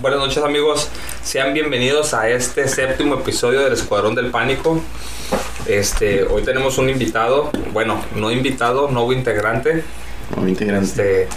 [0.00, 0.88] Buenas noches amigos,
[1.22, 4.80] sean bienvenidos a este séptimo episodio del Escuadrón del Pánico.
[5.66, 9.84] Este, hoy tenemos un invitado, bueno, no invitado, nuevo integrante.
[10.30, 11.24] Nuevo integrante.
[11.24, 11.28] Este,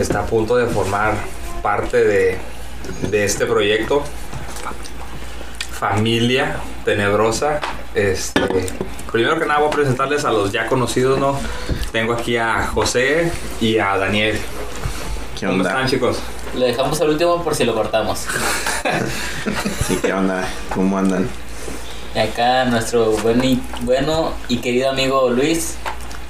[0.00, 1.14] está a punto de formar
[1.62, 2.38] parte de,
[3.10, 4.02] de este proyecto.
[5.70, 7.60] Familia Tenebrosa.
[7.94, 8.40] Este,
[9.12, 11.38] primero que nada voy a presentarles a los ya conocidos, ¿no?
[11.92, 13.30] Tengo aquí a José
[13.60, 14.38] y a Daniel.
[15.38, 16.18] ¿Qué ¿Cómo están chicos?
[16.56, 18.24] Lo dejamos al último por si lo cortamos.
[19.86, 20.48] Sí, ¿qué onda?
[20.74, 21.28] ¿Cómo andan?
[22.14, 25.74] Y acá nuestro buen y, bueno y querido amigo Luis.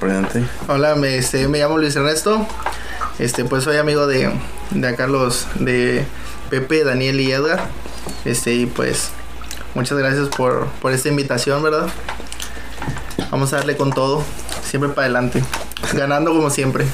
[0.01, 0.43] Presente.
[0.67, 2.45] Hola, me, este, me llamo Luis Ernesto.
[3.19, 4.31] Este, pues soy amigo de,
[4.71, 6.05] de acá los de
[6.49, 7.69] Pepe, Daniel y Edgar.
[8.25, 9.11] Este, y pues
[9.75, 11.87] muchas gracias por, por esta invitación, ¿verdad?
[13.31, 14.23] Vamos a darle con todo,
[14.63, 15.41] siempre para adelante,
[15.93, 16.85] ganando como siempre.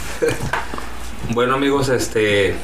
[1.29, 2.55] Bueno amigos, este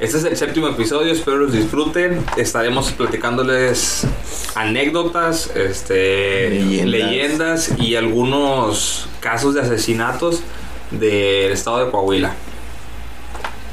[0.00, 2.24] este es el séptimo episodio, espero los disfruten.
[2.36, 4.06] Estaremos platicándoles
[4.54, 6.88] anécdotas, este Leyendas.
[6.88, 10.40] leyendas, y algunos casos de asesinatos
[10.92, 12.32] del estado de Coahuila.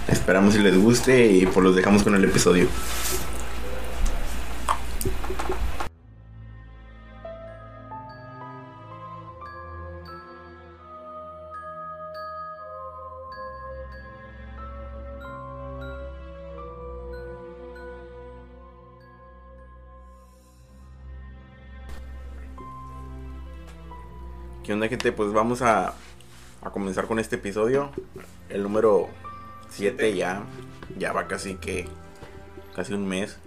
[0.07, 2.67] Esperamos si les guste y pues los dejamos con el episodio.
[24.65, 25.11] ¿Qué onda, gente?
[25.11, 25.93] Pues vamos a,
[26.61, 27.91] a comenzar con este episodio.
[28.49, 29.09] El número
[29.69, 30.43] 7 ya,
[30.97, 31.87] ya va casi que,
[32.75, 33.37] casi un mes.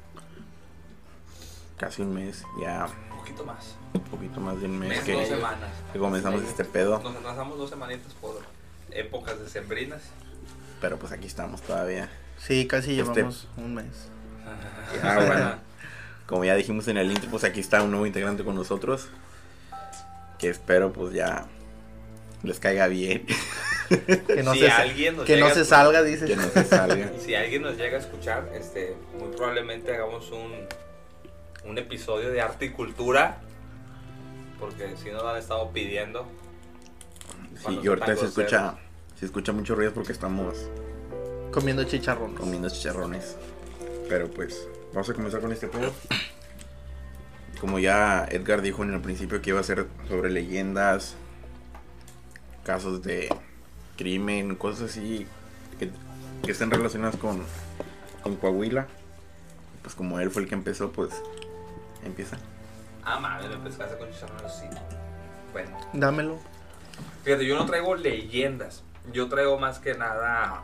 [1.76, 3.76] Casi un mes, ya Un poquito más.
[3.94, 5.70] un poquito más de un mes Mes, que, dos semanas.
[5.92, 6.98] que comenzamos este pedo.
[7.00, 8.40] Nos atrasamos dos semanitas por
[8.90, 10.02] épocas decembrinas.
[10.80, 12.10] Pero pues aquí estamos todavía.
[12.36, 13.86] Sí, casi Este- llevamos un mes.
[15.02, 15.54] Ah, bueno.
[16.26, 19.08] Como ya dijimos en el intro, pues aquí está un nuevo integrante con nosotros.
[20.38, 21.46] Que espero pues ya
[22.42, 23.26] les caiga bien.
[23.88, 26.26] Que no Si se, alguien nos que no se salga, dice.
[26.26, 27.10] que no se salga.
[27.20, 30.52] Si alguien nos llega a escuchar, este, muy probablemente hagamos un,
[31.68, 33.40] un episodio de arte y cultura.
[34.60, 36.26] Porque si nos han estado pidiendo.
[37.66, 38.74] Sí, y ahorita se escucha,
[39.18, 40.68] se escucha mucho ruido porque estamos
[41.50, 42.38] Comiendo chicharrones.
[42.38, 43.36] comiendo chicharrones.
[44.08, 45.92] Pero pues, vamos a comenzar con este pedo.
[47.60, 51.16] Como ya Edgar dijo en el principio que iba a ser sobre leyendas,
[52.64, 53.28] casos de
[53.96, 55.26] crimen, cosas así
[55.78, 55.90] que,
[56.44, 57.42] que estén relacionadas con,
[58.22, 58.86] con Coahuila.
[59.82, 61.10] Pues como él fue el que empezó, pues
[62.04, 62.36] empieza.
[63.04, 64.66] Ah, mames, me pescaste con chicharrones, sí.
[65.52, 66.38] Bueno, Dámelo.
[67.24, 68.82] fíjate, yo no traigo leyendas.
[69.12, 70.62] Yo traigo más que nada.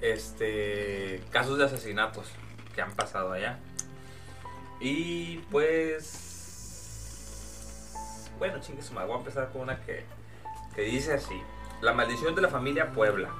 [0.00, 1.22] Este.
[1.30, 2.26] Casos de asesinatos
[2.74, 3.58] que han pasado allá.
[4.80, 6.34] Y pues.
[8.38, 10.04] Bueno, chingue Voy a empezar con una que,
[10.74, 11.40] que dice así:
[11.80, 13.30] La maldición de la familia Puebla.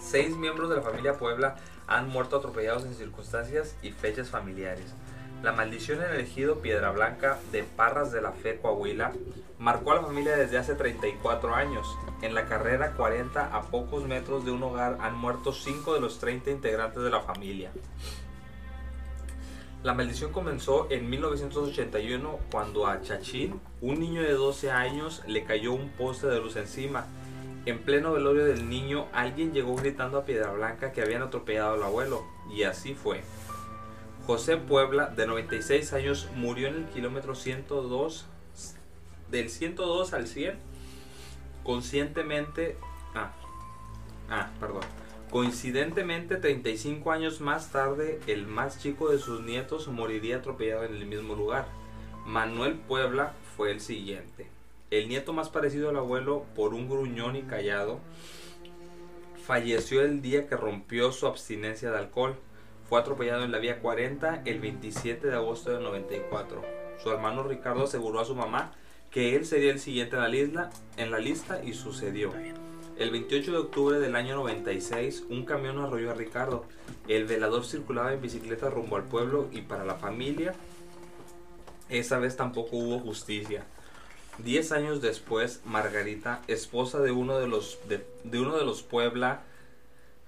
[0.00, 4.94] Seis miembros de la familia Puebla han muerto atropellados en circunstancias y fechas familiares.
[5.42, 9.12] La maldición en el ejido Piedra Blanca de Parras de la Fe, Coahuila,
[9.58, 11.86] marcó a la familia desde hace 34 años.
[12.20, 16.18] En la carrera 40 a pocos metros de un hogar han muerto 5 de los
[16.18, 17.72] 30 integrantes de la familia.
[19.82, 25.72] La maldición comenzó en 1981 cuando a Chachín, un niño de 12 años, le cayó
[25.72, 27.06] un poste de luz encima.
[27.64, 31.82] En pleno velorio del niño, alguien llegó gritando a Piedra Blanca que habían atropellado al
[31.82, 33.22] abuelo, y así fue.
[34.26, 38.26] José Puebla, de 96 años, murió en el kilómetro 102,
[39.30, 40.58] del 102 al 100,
[41.64, 42.76] conscientemente...
[43.14, 43.32] Ah,
[44.28, 44.82] ah, perdón.
[45.30, 51.06] Coincidentemente, 35 años más tarde, el más chico de sus nietos moriría atropellado en el
[51.06, 51.68] mismo lugar.
[52.26, 54.48] Manuel Puebla fue el siguiente.
[54.90, 58.00] El nieto más parecido al abuelo, por un gruñón y callado,
[59.46, 62.34] falleció el día que rompió su abstinencia de alcohol.
[62.88, 66.64] Fue atropellado en la vía 40 el 27 de agosto de 94.
[67.00, 68.72] Su hermano Ricardo aseguró a su mamá
[69.12, 72.32] que él sería el siguiente en la lista, en la lista y sucedió.
[73.00, 76.66] El 28 de octubre del año 96, un camión arrolló a Ricardo.
[77.08, 80.52] El velador circulaba en bicicleta rumbo al pueblo y para la familia,
[81.88, 83.64] esa vez tampoco hubo justicia.
[84.36, 89.44] Diez años después, Margarita, esposa de uno de los, de, de uno de los Puebla,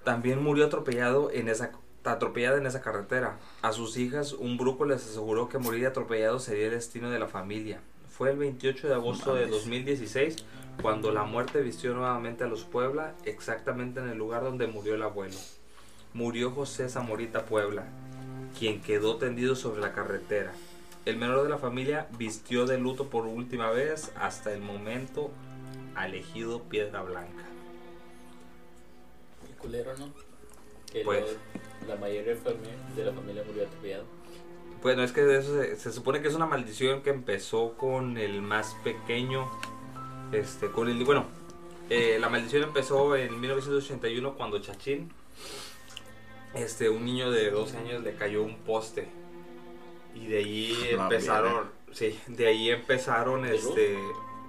[0.03, 1.73] también murió atropellado en esa,
[2.05, 3.37] atropellada en esa carretera.
[3.61, 7.29] A sus hijas, un brujo les aseguró que morir atropellado sería el destino de la
[7.29, 7.81] familia.
[8.09, 9.59] Fue el 28 de agosto de Mames.
[9.59, 10.45] 2016
[10.81, 15.03] cuando la muerte vistió nuevamente a los Puebla, exactamente en el lugar donde murió el
[15.03, 15.37] abuelo.
[16.15, 17.85] Murió José Zamorita Puebla,
[18.59, 20.53] quien quedó tendido sobre la carretera.
[21.05, 25.31] El menor de la familia vistió de luto por última vez hasta el momento
[26.01, 27.45] elegido Piedra Blanca.
[29.47, 30.09] Qué culero, ¿no?
[30.93, 31.25] Que Pues.
[31.83, 34.05] lo- la mayoría de la familia murió atropellado.
[34.83, 38.19] Bueno, es que de eso se, se supone que es una maldición que empezó con
[38.19, 39.49] el más pequeño.
[40.33, 41.05] Este, con el.
[41.05, 41.27] Bueno,
[41.91, 45.13] eh, la maldición empezó en 1981 cuando Chachín,
[46.55, 49.09] este, un niño de 12 años, le cayó un poste.
[50.15, 51.71] Y de ahí No, empezaron.
[51.93, 53.65] Sí, de ahí empezaron, ¿De luz?
[53.67, 53.99] este.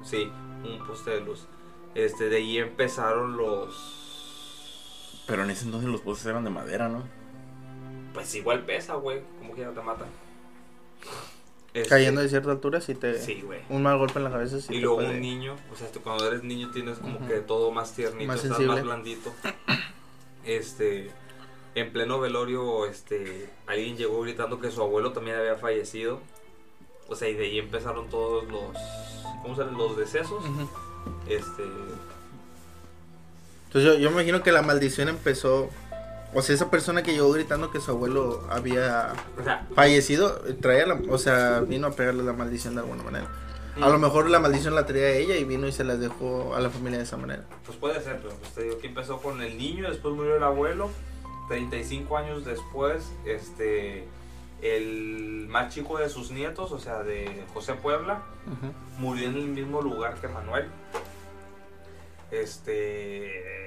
[0.03, 0.31] Sí,
[0.63, 1.47] un poste de luz.
[1.95, 5.24] Este, de ahí empezaron los.
[5.27, 7.03] Pero en ese entonces los postes eran de madera, ¿no?
[8.13, 9.21] Pues igual pesa, güey.
[9.39, 10.06] Como que ya te mata.
[11.74, 13.20] Este, Cayendo de cierta altura, si te.
[13.20, 13.62] Sí, güey.
[13.70, 15.88] Un mal golpe en la cabeza, sí y te luego puede- un niño, o sea,
[16.04, 18.75] cuando eres niño tienes como que todo más tiernito, Más estás sensible.
[18.75, 19.34] más blandito.
[20.46, 21.10] Este,
[21.74, 26.20] en pleno velorio, este, alguien llegó gritando que su abuelo también había fallecido.
[27.08, 28.64] O sea, y de ahí empezaron todos los,
[29.42, 29.64] ¿cómo se?
[29.72, 30.44] Los decesos.
[31.30, 31.64] Este,
[33.68, 35.70] Entonces yo, yo me imagino que la maldición empezó.
[36.35, 40.88] O sea, esa persona que llegó gritando que su abuelo había o sea, fallecido, traía
[40.88, 43.27] la, o sea, vino a pegarle la maldición de alguna manera.
[43.81, 46.59] A lo mejor la maldición la traía ella y vino y se las dejó a
[46.59, 47.44] la familia de esa manera.
[47.65, 50.44] pues puede ser, pero pues te digo que empezó con el niño, después murió el
[50.44, 50.89] abuelo.
[51.50, 54.07] 35 años después, este,
[54.62, 58.24] el más chico de sus nietos, o sea, de José Puebla,
[58.97, 60.68] murió en el mismo lugar que Manuel.
[62.31, 63.62] Este.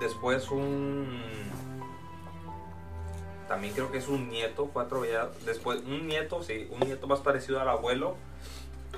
[0.00, 1.20] Después un.
[3.48, 5.32] También creo que es un nieto, fue atropellado.
[5.44, 8.16] Después, un nieto, sí, un nieto más parecido al abuelo.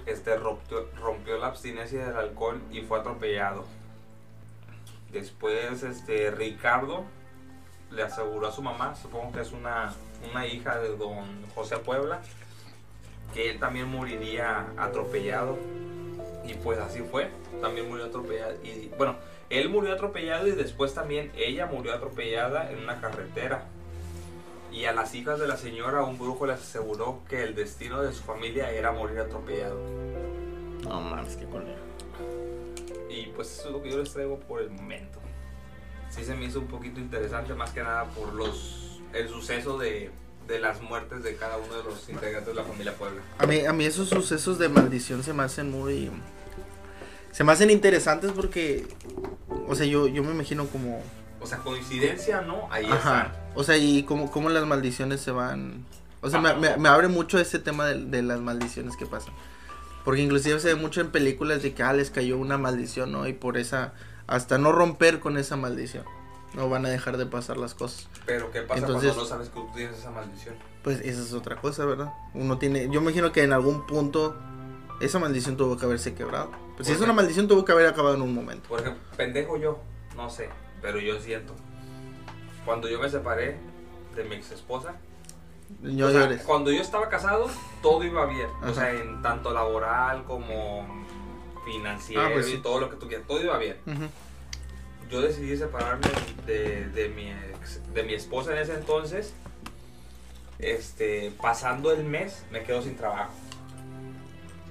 [0.07, 3.67] Este rompió, rompió la abstinencia del alcohol y fue atropellado.
[5.13, 7.05] Después, este, Ricardo
[7.91, 9.95] le aseguró a su mamá, supongo que es una,
[10.31, 11.25] una hija de don
[11.55, 12.21] José Puebla,
[13.35, 15.59] que él también moriría atropellado.
[16.47, 17.31] Y pues así fue,
[17.61, 18.55] también murió atropellado.
[18.63, 19.17] Y bueno,
[19.51, 23.67] él murió atropellado y después también ella murió atropellada en una carretera.
[24.71, 28.13] Y a las hijas de la señora un brujo les aseguró que el destino de
[28.13, 29.81] su familia era morir atropellado.
[30.85, 31.81] No mames, qué colero.
[33.09, 35.19] Y pues eso es lo que yo les traigo por el momento.
[36.11, 40.11] Sí se me hizo un poquito interesante más que nada por los el suceso de,
[40.47, 43.23] de las muertes de cada uno de los integrantes de la familia Puebla.
[43.39, 46.11] A mí, a mí esos sucesos de maldición se me hacen muy...
[47.33, 48.87] Se me hacen interesantes porque...
[49.69, 51.01] O sea, yo, yo me imagino como...
[51.41, 52.69] O sea, coincidencia, ¿no?
[52.71, 52.97] Ahí Ajá.
[52.97, 53.51] está.
[53.55, 55.85] O sea, y cómo, cómo las maldiciones se van...
[56.21, 56.59] O sea, me, Ajá.
[56.59, 59.33] me- me abre mucho este tema de, de las maldiciones que pasan.
[60.05, 63.27] Porque inclusive se ve mucho en películas de que ah, les cayó una maldición, ¿no?
[63.29, 63.93] Y por esa...
[64.27, 66.05] Hasta no romper con esa maldición.
[66.55, 68.09] No van a dejar de pasar las cosas.
[68.27, 70.55] Pero ¿qué pasa Entonces- cuando no sabes que tú tienes esa maldición?
[70.83, 72.13] Pues esa es otra cosa, ¿verdad?
[72.35, 72.85] Uno tiene...
[72.87, 74.37] Yo me imagino que en algún punto
[75.01, 76.51] esa maldición tuvo que haberse quebrado.
[76.79, 78.67] Pues si ¿Por es una maldición tuvo que haber acabado en un momento.
[78.69, 79.79] Por ejemplo, pendejo yo,
[80.17, 80.49] no sé,
[80.81, 81.55] pero yo siento.
[82.65, 83.57] Cuando yo me separé
[84.17, 84.95] de mi ex esposa,
[85.83, 86.43] Yo o sea, llores.
[86.43, 87.51] cuando yo estaba casado,
[87.83, 88.49] todo iba bien.
[88.67, 90.87] O sea, en tanto laboral como
[91.67, 93.77] financiero Ah, pues y todo lo que tú quieras, todo iba bien.
[95.11, 96.09] Yo decidí separarme
[96.47, 99.35] de, de mi ex- de mi esposa en ese entonces.
[100.59, 103.33] Este, pasando el mes, me quedo sin trabajo.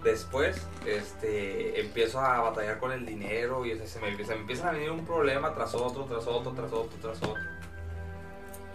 [0.07, 4.39] Después, este, empiezo a batallar con el dinero y o sea, se, me, se me
[4.39, 7.43] empieza a venir un problema tras otro, tras otro, tras otro, tras otro.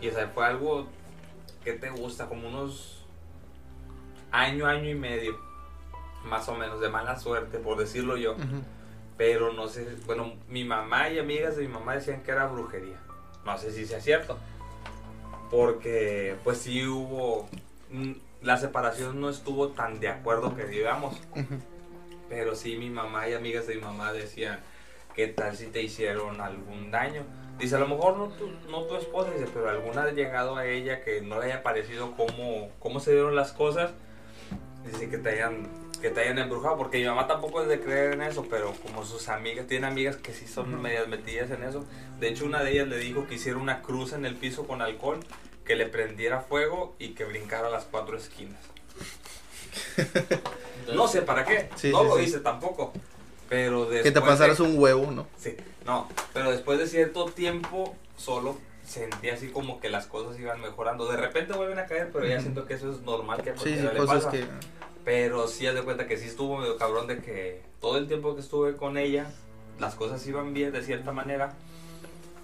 [0.02, 0.88] Y o sea, fue algo
[1.64, 3.06] que te gusta, como unos
[4.30, 5.38] año, año y medio,
[6.22, 8.36] más o menos, de mala suerte, por decirlo yo.
[9.16, 13.00] Pero no sé, bueno, mi mamá y amigas de mi mamá decían que era brujería.
[13.46, 14.36] No sé si sea cierto.
[15.50, 17.48] Porque pues sí hubo...
[18.42, 21.20] La separación no estuvo tan de acuerdo que digamos.
[22.28, 24.60] Pero sí mi mamá y amigas de mi mamá decían,
[25.14, 27.24] ¿qué tal si te hicieron algún daño?
[27.58, 30.66] Dice, a lo mejor no tu, no tu esposa, dice, pero alguna ha llegado a
[30.66, 33.92] ella que no le haya parecido cómo, cómo se dieron las cosas.
[34.84, 35.68] Dice que te hayan
[36.02, 39.04] que te hayan embrujado, porque mi mamá tampoco es de creer en eso, pero como
[39.04, 41.86] sus amigas, tiene amigas que sí son medias metidas en eso.
[42.18, 44.82] De hecho, una de ellas le dijo que hiciera una cruz en el piso con
[44.82, 45.20] alcohol,
[45.72, 48.60] que le prendiera fuego y que brincara a las cuatro esquinas.
[50.94, 52.22] No sé para qué, Sí, no sí, lo sí.
[52.24, 52.92] hice tampoco.
[53.48, 55.26] Pero después Que te pasaras de- un huevo, ¿no?
[55.38, 60.60] Sí, no, pero después de cierto tiempo solo sentí así como que las cosas iban
[60.60, 61.10] mejorando.
[61.10, 63.76] De repente vuelven a caer, pero ya siento que eso es normal que a Sí,
[63.76, 64.30] sí, le cosas pasa.
[64.32, 64.44] que...
[65.06, 68.34] Pero sí haz de cuenta que sí estuvo medio cabrón de que todo el tiempo
[68.34, 69.30] que estuve con ella,
[69.78, 71.54] las cosas iban bien de cierta manera.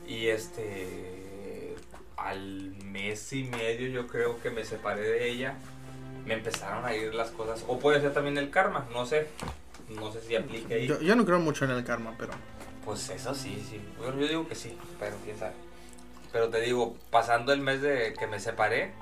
[0.07, 1.75] Y este,
[2.17, 5.55] al mes y medio yo creo que me separé de ella,
[6.27, 7.65] me empezaron a ir las cosas.
[7.69, 9.29] O puede ser también el karma, no sé.
[9.89, 10.87] No sé si aplique ahí.
[10.87, 12.33] Yo, yo no creo mucho en el karma, pero.
[12.85, 13.81] Pues eso sí, sí.
[13.99, 15.55] Bueno, yo digo que sí, pero quién sabe.
[16.33, 18.93] Pero te digo, pasando el mes de que me separé,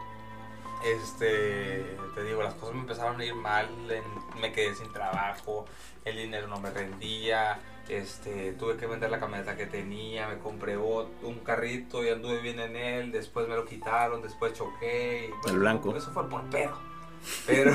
[0.84, 5.66] este, te digo, las cosas me empezaron a ir mal, en- me quedé sin trabajo,
[6.04, 10.76] el dinero no me rendía, este, tuve que vender la camioneta que tenía, me compré
[10.76, 15.30] un carrito y anduve bien en él, después me lo quitaron, después choqué.
[15.46, 15.94] Y, El blanco.
[15.96, 16.76] Eso fue por pedo.
[17.46, 17.72] Pero,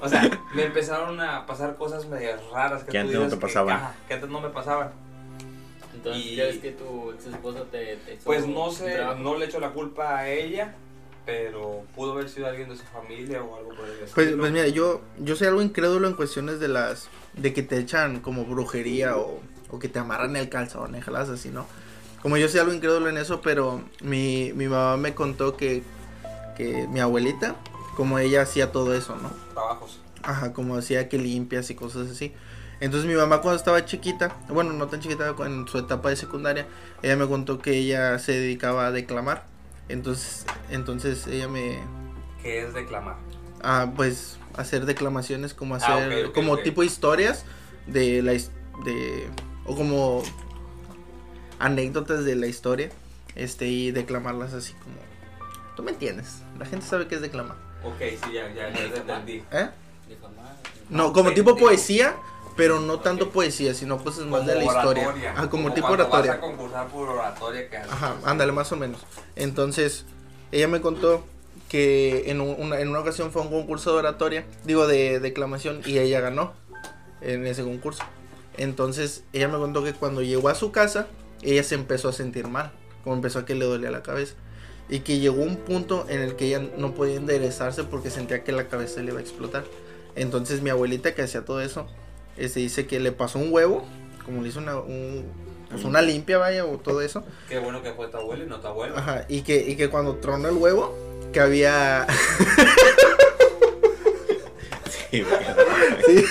[0.00, 3.76] o sea, me empezaron a pasar cosas medias raras que, Que antes no te pasaban.
[3.76, 4.90] ajá, que antes no me pasaban.
[5.94, 9.20] Entonces, Y- ya ves que tu ex esposa te, te hizo Pues no sé, trabajo.
[9.20, 10.74] no le echo la culpa a ella,
[11.26, 14.12] pero pudo haber sido alguien de su familia o algo por el estilo.
[14.14, 17.08] Pues, pues mira, yo, yo soy algo incrédulo en cuestiones de las.
[17.34, 21.48] De que te echan como brujería o, o que te amarran el calzón, jalas así,
[21.50, 21.66] ¿no?
[22.22, 25.82] Como yo soy algo incrédulo en eso, pero mi, mi mamá me contó que,
[26.56, 27.56] que mi abuelita,
[27.96, 29.30] como ella hacía todo eso, ¿no?
[29.54, 30.00] Trabajos.
[30.22, 32.34] Ajá, como hacía que limpias y cosas así.
[32.80, 36.66] Entonces mi mamá cuando estaba chiquita, bueno, no tan chiquita, en su etapa de secundaria,
[37.02, 39.44] ella me contó que ella se dedicaba a declamar.
[39.88, 41.78] Entonces, entonces ella me,
[42.42, 43.16] Que es declamar.
[43.62, 46.62] a pues hacer declamaciones como Ah, hacer ok, ok, como ok.
[46.62, 47.44] tipo historias
[47.86, 49.28] de la de
[49.66, 50.22] o como
[51.58, 52.90] anécdotas de la historia,
[53.36, 54.96] este y declamarlas así como
[55.76, 56.38] tú me entiendes.
[56.58, 57.56] La gente sabe qué es declamar.
[57.84, 59.42] Ok, sí, ya, ya, ya te entendí.
[59.52, 59.68] ¿Eh?
[60.90, 62.16] No, como tipo poesía,
[62.56, 65.04] pero no tanto poesía, sino pues es más Como de la historia.
[65.04, 65.34] oratoria.
[65.36, 66.32] Ah, como, tipo cuando oratoria.
[66.32, 67.76] Vas a concursar por oratoria que.
[67.76, 69.00] Ajá, ándale, más o menos.
[69.36, 70.04] Entonces,
[70.52, 71.24] ella me contó
[71.70, 75.20] que en un- una, en una ocasión fue a un concurso de oratoria, digo, de
[75.20, 76.52] declamación, y ella ganó
[77.22, 78.02] en ese concurso.
[78.58, 81.06] Entonces, ella me contó que cuando llegó a su casa,
[81.42, 82.72] ella se empezó a sentir mal,
[83.04, 84.34] como empezó a que le dolía la cabeza.
[84.88, 88.50] Y que llegó un punto en el que ella no podía enderezarse porque sentía que
[88.50, 89.64] la cabeza le iba a explotar.
[90.16, 91.86] Entonces, mi abuelita que hacía todo eso,
[92.36, 93.84] este, dice que le pasó un huevo,
[94.26, 95.24] como le hizo una, un-
[95.70, 97.22] pues una limpia, vaya, o todo eso.
[97.48, 98.96] Qué bueno que fue tu abuelo y no tu abuelo.
[98.98, 100.98] Ajá, y que, y que cuando tronó el huevo,
[101.32, 102.06] que había...
[105.10, 105.40] Sí, güey.
[106.06, 106.24] sí,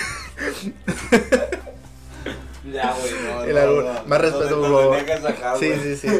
[2.71, 5.59] Ya, güey, no, no, no, Más respeto, por favor.
[5.59, 6.19] sí, sí, sí.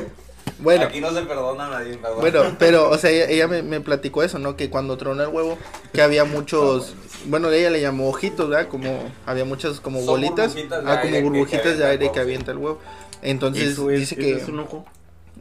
[0.59, 2.19] Bueno, Aquí no se perdona a nadie, perdón.
[2.19, 4.57] bueno, pero, o sea, ella, ella me, me platicó eso, ¿no?
[4.57, 5.57] Que cuando tronó el huevo,
[5.93, 6.95] que había muchos...
[7.27, 8.67] Bueno, ella le llamó ojitos, ¿verdad?
[8.67, 10.53] Como, había muchas como Son bolitas.
[10.53, 12.79] burbujitas de Ah, como burbujitas que de avienta el aire huevo, que avienta el huevo.
[13.21, 14.33] Entonces Eso es, dice eso que...
[14.43, 14.85] es un ojo.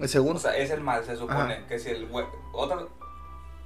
[0.06, 0.36] Según...
[0.36, 1.40] O sea, es el mal, se supone.
[1.54, 1.66] Ajá.
[1.68, 2.30] Que si el huevo.
[2.52, 2.78] Otra.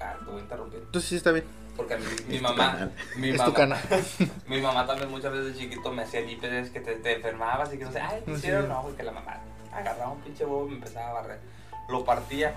[0.02, 0.80] Ah, te voy a interrumpir.
[0.80, 1.44] Entonces sí está bien.
[1.76, 2.04] Porque mi,
[2.34, 2.90] mi mamá.
[3.16, 3.80] Mi es mamá, tu canal.
[4.46, 7.78] Mi mamá también muchas veces de chiquito me hacía limpias que te, te enfermabas y
[7.78, 8.38] que no sé, ay, ¿te Sí.
[8.38, 8.68] hicieron?
[8.68, 9.38] No, güey, que la mamá
[9.72, 11.40] agarraba un pinche huevo y me empezaba a barrer.
[11.88, 12.52] Lo partía.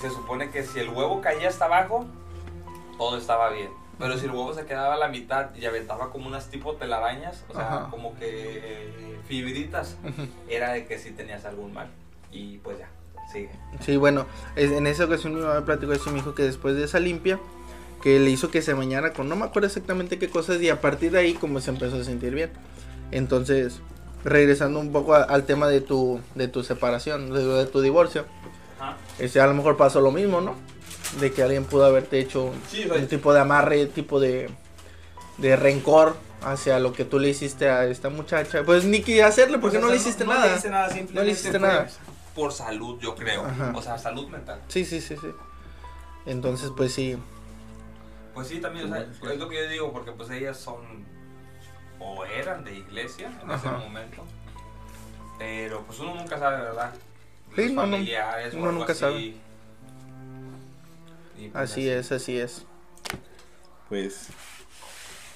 [0.00, 2.06] Se supone que si el huevo caía hasta abajo,
[2.98, 3.70] todo estaba bien.
[3.98, 7.44] Pero si el huevo se quedaba a la mitad y aventaba como unas tipo telarañas,
[7.50, 7.88] o sea, Ajá.
[7.90, 9.96] como que eh, fibritas,
[10.48, 11.88] era de que sí tenías algún mal.
[12.32, 12.88] Y pues ya,
[13.32, 13.50] sigue.
[13.84, 16.84] Sí, bueno, en esa ocasión mi mamá platicó eso y me dijo que después de
[16.84, 17.38] esa limpia,
[18.02, 20.80] que le hizo que se bañara con no me acuerdo exactamente qué cosas y a
[20.80, 22.50] partir de ahí como se empezó a sentir bien.
[23.10, 23.80] Entonces,
[24.24, 28.24] regresando un poco a- al tema de tu, de tu separación, de, de tu divorcio,
[28.78, 28.96] Ajá.
[29.18, 30.54] este, a lo mejor pasó lo mismo, ¿no?
[31.20, 34.48] De que alguien pudo haberte hecho un, Sí, un tipo de amarre, tipo de,
[35.38, 38.62] de rencor hacia lo que tú le hiciste a esta muchacha.
[38.64, 40.42] Pues ni que hacerle, porque Pues, no le hiciste no, nada.
[40.44, 41.88] No le hiciste nada, simplemente No le hiciste nada.
[42.34, 43.44] Por salud, yo creo.
[43.44, 43.72] Ajá.
[43.74, 44.60] O sea, salud mental.
[44.68, 45.28] Sí, sí, sí, sí.
[46.26, 47.16] Entonces, pues sí.
[48.34, 51.04] Pues sí, también, o sea, es lo que yo digo, porque pues ellas son
[51.98, 54.24] o eran de iglesia en ese momento.
[55.38, 56.92] Pero pues uno nunca sabe, ¿verdad?
[57.56, 57.92] Sí, Los no, no.
[57.92, 59.00] familiares Uno nunca así.
[59.00, 59.34] sabe.
[61.36, 62.64] Pues, Así es, así es.
[63.88, 64.28] Pues,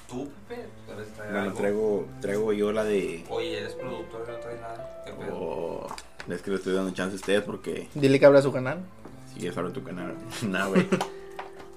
[0.08, 1.58] Tú, Pepe, debes traer bueno, algo.
[1.58, 3.24] traigo, traigo yo la de...
[3.30, 5.02] Oye, eres productor y no traes nada.
[5.06, 5.34] ¿Qué pedo?
[5.34, 5.86] Oh,
[6.28, 8.78] es que le estoy dando chance a ustedes porque Dile que abra su canal.
[9.36, 10.14] si es ahora tu canal.
[10.42, 10.86] Nah, güey.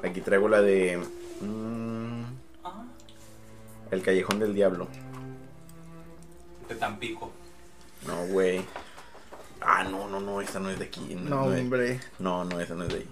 [0.03, 0.97] Aquí traigo la de...
[1.41, 2.23] mm,
[2.63, 2.85] Ah,
[3.91, 4.87] el Callejón del Diablo.
[6.69, 7.31] de Tampico.
[8.05, 8.61] No, güey.
[9.61, 11.15] Ah, no, no, no, esta no es de aquí.
[11.15, 11.99] No, hombre.
[12.19, 13.07] no, no, esa no es de ahí.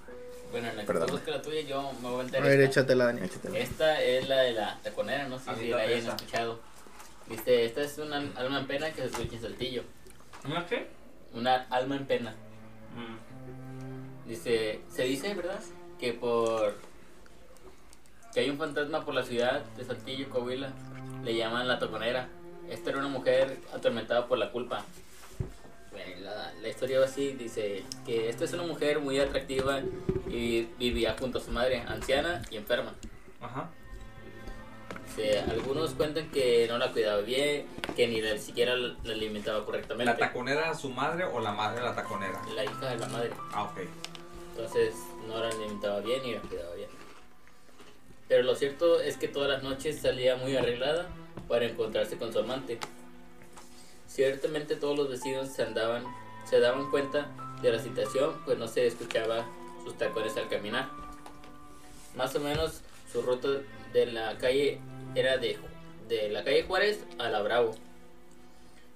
[0.52, 1.08] Bueno, en la que Perdón.
[1.08, 2.80] tú buscas la tuya, yo me voy a A aventar ver, esta.
[2.82, 3.22] échatela, Dani.
[3.26, 3.58] Échatela.
[3.58, 6.60] Esta es la de la taconera, no sé si la hayan escuchado.
[7.28, 9.84] Viste, esta es una en pena que se escucha en Saltillo.
[10.46, 10.88] ¿Una qué?
[11.36, 12.32] Una alma en pena.
[12.96, 14.30] Mm.
[14.30, 15.60] Dice, se dice, ¿verdad?
[16.00, 16.76] Que por
[18.34, 20.70] que hay un fantasma por la ciudad de Saltillo, Coahuila.
[21.24, 22.28] Le llaman la toconera.
[22.70, 24.84] Esta era una mujer atormentada por la culpa.
[26.22, 29.82] La, la historia va así, dice que esta es una mujer muy atractiva
[30.28, 32.94] y vivía junto a su madre, anciana y enferma.
[33.40, 33.70] Ajá.
[35.16, 40.12] Dice, algunos cuentan que no la cuidaba bien, que ni la- siquiera la alimentaba correctamente.
[40.12, 42.42] ¿La taconera era su madre o la madre de la taconera?
[42.54, 43.32] La hija de la madre.
[43.54, 43.80] Ah, ok.
[44.52, 44.94] Entonces
[45.28, 46.90] no la alimentaba bien ni la cuidaba bien.
[48.28, 51.08] Pero lo cierto es que todas las noches salía muy arreglada
[51.48, 52.80] para encontrarse con su amante.
[54.08, 56.04] Ciertamente todos los vecinos se andaban,
[56.50, 57.28] se daban cuenta
[57.62, 59.46] de la situación, pues no se escuchaba
[59.84, 60.90] sus tacones al caminar.
[62.16, 62.82] Más o menos
[63.12, 63.50] su ruta
[63.94, 64.80] de la calle
[65.16, 65.58] era de,
[66.08, 67.76] de la calle Juárez a la Bravo.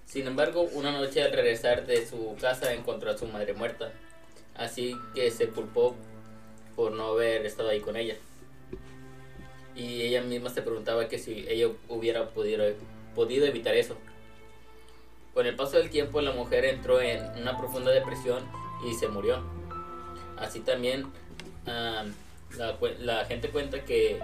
[0.06, 3.92] Sin embargo, una noche al regresar de su casa encontró a su madre muerta
[4.60, 5.96] así que se culpó
[6.76, 8.16] por no haber estado ahí con ella.
[9.76, 12.66] Y ella misma se preguntaba que si ella hubiera podido,
[13.16, 13.96] podido evitar eso.
[15.34, 18.44] Con el paso del tiempo la mujer entró en una profunda depresión
[18.86, 19.42] y se murió.
[20.38, 21.06] Así también
[21.66, 22.06] ah,
[23.00, 24.20] la, gente cuenta que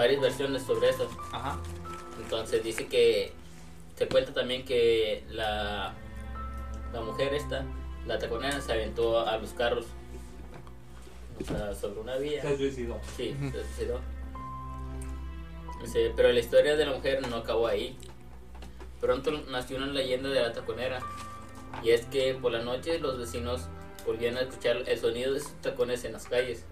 [0.00, 1.06] varias versiones sobre eso.
[1.30, 1.58] Ajá.
[2.22, 3.32] Entonces dice que
[3.96, 5.92] se cuenta también que la,
[6.90, 7.66] la mujer esta,
[8.06, 9.84] la taconera, se aventó a los carros.
[11.38, 12.40] O sea, sobre una vía.
[12.40, 12.98] Se suicidó.
[13.14, 14.00] Sí, se suicidó.
[15.82, 17.98] Dice, pero la historia de la mujer no acabó ahí.
[19.02, 21.00] Pronto nació una leyenda de la taconera.
[21.82, 23.68] Y es que por la noche los vecinos
[24.06, 26.64] volvían a escuchar el sonido de sus tacones en las calles.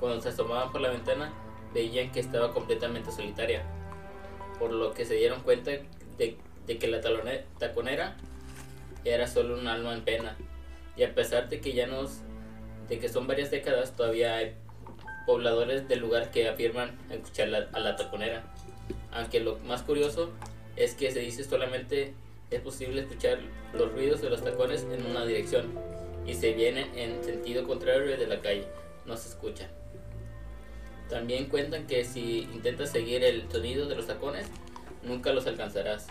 [0.00, 1.32] Cuando se asomaban por la ventana,
[1.74, 3.62] veían que estaba completamente solitaria.
[4.58, 5.70] Por lo que se dieron cuenta
[6.18, 6.36] de,
[6.78, 8.16] que la talone- taconera
[9.04, 10.36] era solo un alma en pena.
[10.96, 12.18] Y a pesar de que ya nos
[12.88, 14.54] de que son varias décadas, todavía hay
[15.26, 18.44] pobladores del lugar que afirman escuchar la- a la taconera.
[19.12, 20.30] Aunque lo más curioso
[20.76, 22.14] es que se dice solamente
[22.50, 23.38] es posible escuchar
[23.72, 25.72] los ruidos de los tacones en una dirección
[26.26, 28.66] y se vienen en sentido contrario de la calle,
[29.06, 29.68] no se escuchan.
[31.12, 34.46] También cuentan que si intentas seguir el sonido de los tacones,
[35.02, 36.06] nunca los alcanzarás.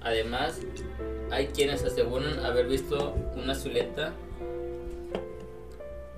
[0.00, 0.60] Además,
[1.30, 4.14] hay quienes aseguran haber visto una silueta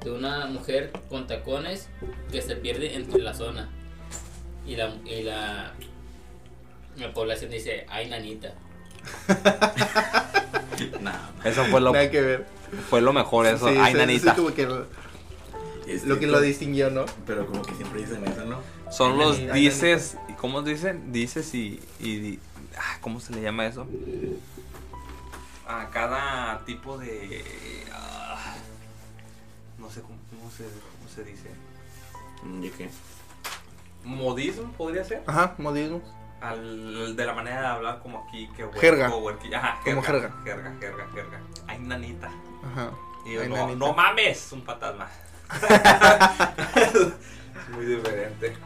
[0.04, 1.88] de una mujer con tacones
[2.30, 3.68] que se pierde entre la zona.
[4.64, 5.72] Y la, y la,
[6.96, 8.54] la población dice, ay nanita.
[11.44, 12.46] Eso fue lo, Nada que ver.
[12.88, 13.68] fue lo mejor, eso.
[13.68, 14.30] Sí, Ay, sí, nanita.
[14.34, 14.86] sí, como que lo,
[15.88, 17.04] Este, lo que lo distinguió, ¿no?
[17.26, 18.60] Pero como que siempre dicen eso, ¿no?
[18.90, 20.16] Son los dices.
[20.38, 21.12] ¿Cómo dicen?
[21.12, 21.80] Dices y.
[21.98, 22.40] y di-
[22.76, 23.86] ah, ¿Cómo se le llama eso?
[25.66, 27.84] A cada tipo de.
[27.92, 28.54] ah,
[29.78, 31.50] no sé cómo, cómo se, cómo se dice.
[32.42, 32.90] Mm, ¿Y qué?
[34.04, 35.22] Modismo podría ser.
[35.26, 36.00] Ajá, modismo.
[36.40, 38.48] Al, de la manera de hablar como aquí.
[38.56, 39.10] Que huerco, Jerga.
[39.10, 40.32] huerqui- Ajá, Como jerga.
[40.44, 41.40] Jerga, jerga, jerga.
[41.66, 42.30] Ay, nanita.
[42.64, 42.90] Ajá.
[43.26, 43.78] Y yo, Ay, no, nanita.
[43.78, 44.62] no mames, un
[45.48, 46.54] fantasma.
[47.74, 48.56] Muy diferente.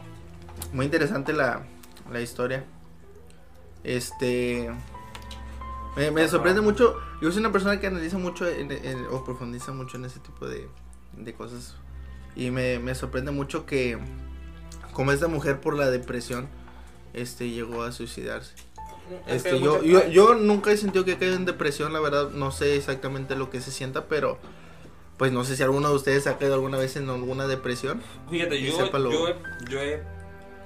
[0.71, 1.61] Muy interesante la,
[2.11, 2.63] la historia.
[3.83, 4.71] Este.
[5.95, 6.95] Me, me sorprende mucho.
[7.21, 10.47] Yo soy una persona que analiza mucho en- en- o profundiza mucho en ese tipo
[10.47, 10.67] de,
[11.17, 11.75] de cosas.
[12.35, 13.99] Y me, me sorprende mucho que,
[14.93, 16.47] como esta mujer por la depresión,
[17.13, 18.55] este llegó a suicidarse.
[19.27, 22.31] Es Este, yo, yo, yo nunca he sentido que caído en depresión, la verdad.
[22.31, 24.39] No sé exactamente lo que se sienta, pero.
[25.17, 28.01] Pues no sé si alguno de ustedes ha caído alguna vez en alguna depresión.
[28.29, 29.35] Fíjate, yo, yo, he,
[29.69, 30.01] yo he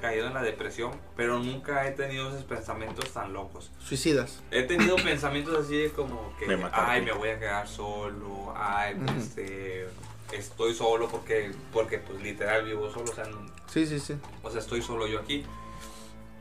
[0.02, 3.72] caído en la depresión, pero nunca he tenido esos pensamientos tan locos.
[3.80, 4.42] Suicidas.
[4.52, 6.92] He tenido pensamientos así de como que, matarte.
[6.92, 9.88] ay, me voy a quedar solo, ay, este,
[10.32, 14.16] estoy solo porque, porque pues literal vivo solo, o sea, no- Sí, sí, sí.
[14.44, 15.44] o sea, estoy solo yo aquí.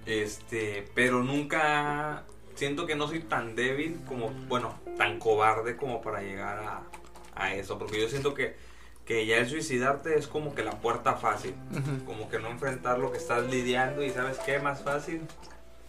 [0.04, 2.22] Este, pero nunca
[2.54, 6.82] siento que no soy tan débil como, bueno, tan cobarde como para llegar a,
[7.36, 8.56] a eso, porque yo siento que,
[9.04, 12.04] que ya el suicidarte es como que la puerta fácil, Ujú.
[12.04, 15.20] como que no enfrentar lo que estás lidiando y sabes qué más fácil,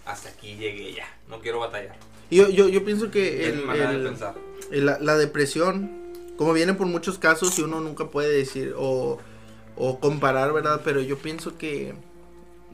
[0.05, 1.95] hasta aquí llegué ya, no quiero batallar.
[2.29, 4.17] Yo, yo, yo pienso que el, el-
[4.71, 5.89] el- la, la depresión,
[6.37, 9.17] como viene por muchos casos y uno nunca puede decir o,
[9.77, 10.81] o comparar, ¿verdad?
[10.83, 11.93] Pero yo pienso que,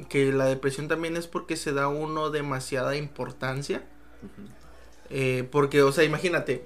[0.09, 3.83] que la depresión también es porque se da uno demasiada importancia.
[5.09, 6.63] Eh, porque, o sea, imagínate,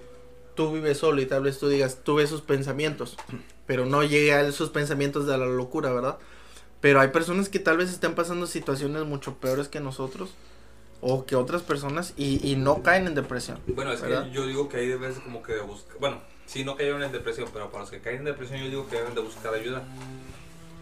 [0.58, 3.16] tú vives solo y tal vez tú digas, tuve esos pensamientos,
[3.66, 6.18] pero no llegué a esos pensamientos de la locura, ¿verdad?
[6.82, 10.32] Pero hay personas que tal vez estén pasando situaciones mucho peores que nosotros
[11.00, 13.60] o que otras personas y, y no caen en depresión.
[13.68, 14.26] Bueno, es ¿verdad?
[14.26, 17.12] que yo digo que ahí debes como que de buscar, bueno, sí no cayeron en
[17.12, 19.84] depresión, pero para los que caen en depresión yo digo que deben de buscar ayuda.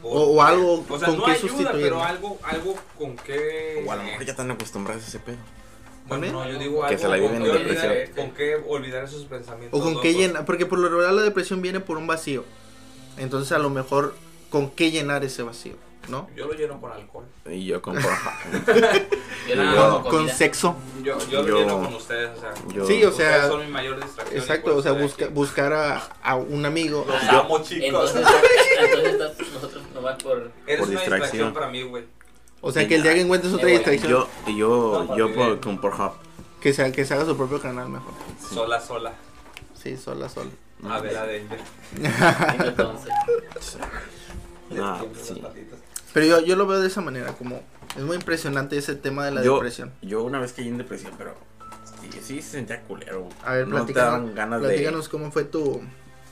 [0.04, 1.82] O, o algo O sea, con no qué ayuda, sustituir.
[1.82, 3.84] pero algo, algo con qué.
[3.88, 5.38] O a lo mejor ya están acostumbrados a ese pedo.
[6.08, 7.92] Bueno, no, yo digo Que algo se la viven con, en qué depresión.
[7.92, 9.80] olvidar, con qué olvidar esos pensamientos.
[9.80, 12.44] O con qué llenar, porque por lo general la depresión viene por un vacío.
[13.18, 14.14] Entonces a lo mejor
[14.50, 15.74] con qué llenar ese vacío,
[16.10, 16.30] ¿no?
[16.36, 17.26] Yo lo lleno con alcohol.
[17.50, 17.98] Y yo con.
[19.48, 20.76] Yo más con sexo.
[21.04, 22.54] Yo, yo, lo Yo- lleno con ustedes, o sea.
[22.74, 24.40] yo- Sí, o sea, son mi mayor distracción.
[24.42, 27.06] Exacto, o sea, busca, buscar a, a un amigo.
[27.08, 27.86] Los Yo- amo, chicos.
[28.16, 28.26] Entonces,
[28.80, 30.52] entonces estás nosotros nomás por...
[30.66, 31.10] Eres por una distracción.
[31.22, 32.04] distracción para mí, güey.
[32.68, 35.80] O sea, que el día que encuentres otra distracción, yo, y yo, yo por, con
[35.80, 36.14] Pornhub.
[36.60, 38.12] que, sea, que se haga su propio canal mejor.
[38.40, 38.56] Sí.
[38.56, 39.14] Sola, sola.
[39.76, 40.50] Sí, sola, sola.
[40.90, 41.60] A ver, a Danger.
[42.66, 43.14] Entonces,
[44.82, 45.44] Ah, sí.
[46.12, 47.62] Pero yo, yo lo veo de esa manera, como
[47.96, 49.92] es muy impresionante ese tema de la yo, depresión.
[50.02, 51.36] yo una vez caí en depresión, pero
[52.02, 53.30] sí, sí se sentía culero.
[53.44, 55.84] A ver, no te platícanos, daban ganas platícanos cómo fue tu,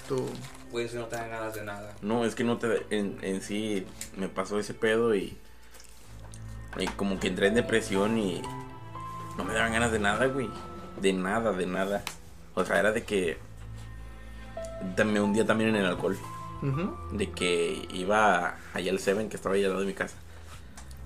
[0.08, 0.26] tu...
[0.72, 1.90] Güey, si no te dan ganas de nada.
[1.90, 1.94] de...
[2.02, 2.88] No, es que no te...
[2.90, 3.86] En, en sí
[4.18, 5.38] me pasó ese pedo y...
[6.78, 8.42] Y como que entré en depresión y...
[9.38, 10.50] No me daban ganas de nada, güey.
[11.02, 12.04] De nada, de nada.
[12.56, 13.38] O sea, era de que...
[14.96, 16.18] También un día también en el alcohol.
[17.12, 20.16] De que iba allá al Seven, que estaba allá al lado de mi casa.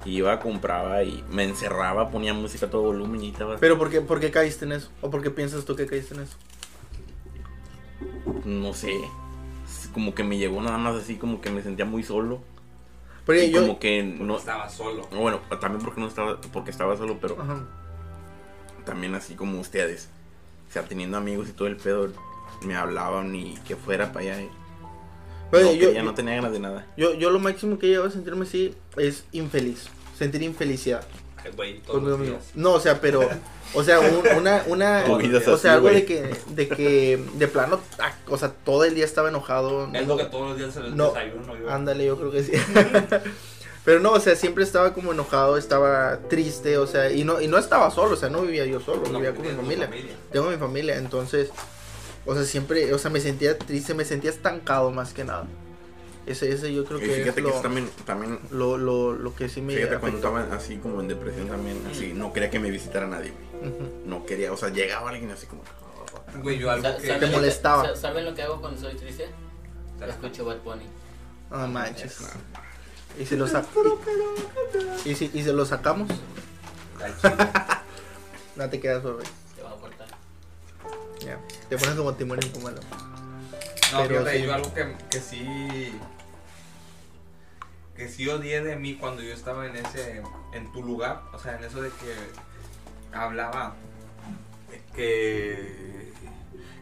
[0.06, 3.58] Y iba, compraba y me encerraba, ponía música a todo volumen y estaba...
[3.58, 4.90] Pero ¿por qué, ¿por qué caíste en eso?
[5.02, 6.38] ¿O por qué piensas tú que caíste en eso?
[8.46, 8.94] No sé.
[9.94, 12.42] Como que me llegó nada más así, como que me sentía muy solo.
[13.28, 13.60] Porque y yo...
[13.60, 14.38] como que no...
[14.38, 15.06] estaba solo.
[15.12, 17.66] Bueno, también porque no estaba, porque estaba solo, pero Ajá.
[18.86, 20.08] también así como ustedes.
[20.70, 22.08] O sea, teniendo amigos y todo el pedo,
[22.62, 24.50] me hablaban y que fuera para allá.
[25.52, 26.88] Pero no, yo, quería, no tenía ganas de nada.
[26.96, 29.90] yo, yo lo máximo que he llegado a sentirme así es infeliz.
[30.18, 31.06] Sentir infelicidad.
[31.56, 32.44] Güey, todos conmigo los días.
[32.56, 33.28] No, o sea, pero,
[33.74, 37.80] o sea, un- una, una, o así, sea, algo de que, de que, de plano,
[38.00, 39.90] ah, o sea, todo el día estaba enojado.
[39.94, 41.56] Es lo que todos los días se les No, desayuno.
[41.58, 41.70] Yo.
[41.70, 42.52] Ándale, yo creo que sí.
[43.86, 47.48] Pero no, o sea, siempre estaba como enojado, estaba triste, o sea, y no, y
[47.48, 49.90] no estaba solo, o sea, no vivía yo solo, No, vivía con mi familia.
[50.32, 51.52] Tengo mi familia, entonces,
[52.26, 55.46] o sea, siempre, o sea, me sentía triste, me sentía estancado más que nada.
[56.28, 59.14] Ese, ese yo creo Y que fíjate es que lo, eso también, también lo, lo,
[59.14, 60.38] lo que sí me Fíjate cuando afectó.
[60.40, 63.72] estaba así como en depresión también, así, no quería que me visitara nadie, güey.
[63.72, 63.90] Ujú.
[64.06, 65.64] No quería, o sea, llegaba alguien así como...
[66.42, 67.08] Güey, yo algo que.
[67.08, 67.86] ¿saben te molestaba.
[67.86, 69.30] sa- ¿Saben lo que hago cuando soy triste?
[70.06, 70.86] Escucho Bad Bunny.
[71.50, 72.18] No manches.
[73.18, 73.66] Y si lo sac-
[75.06, 76.10] y, si, y si lo sacamos,
[78.56, 79.20] no te quedas solo.
[79.56, 80.08] Te va a cortar.
[81.22, 81.40] Ya.
[81.70, 82.80] Te pones como timón y pomelo.
[83.94, 84.44] No, Pero fíjate, sí.
[84.44, 85.94] yo algo que, que sí.
[87.98, 90.22] Que sí odié de mí cuando yo estaba en ese.
[90.54, 91.24] En tu lugar.
[91.34, 93.18] O sea, en eso de que.
[93.18, 93.76] Hablaba.
[94.96, 96.12] Que.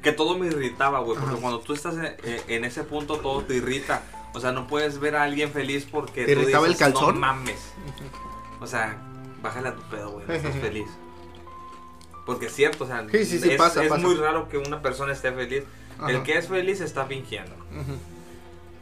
[0.04, 1.17] Que todo me irritaba, güey.
[1.19, 2.15] Porque cuando tú estás en,
[2.47, 4.04] en ese punto, todo te irrita.
[4.34, 6.25] O sea, no puedes ver a alguien feliz porque.
[6.25, 7.15] ¿Te tú irritaba el dices, calzón?
[7.15, 7.60] No mames.
[8.62, 8.97] O sea,
[9.43, 10.25] bájale a tu pedo, güey.
[10.28, 10.88] No estás feliz.
[12.25, 14.01] Porque es cierto, o sea, Sí, sí, sí, es, pasa, es pasa.
[14.01, 15.63] muy raro que una persona esté feliz.
[16.08, 17.54] El que es feliz está fingiendo.
[17.54, 17.97] Ujú.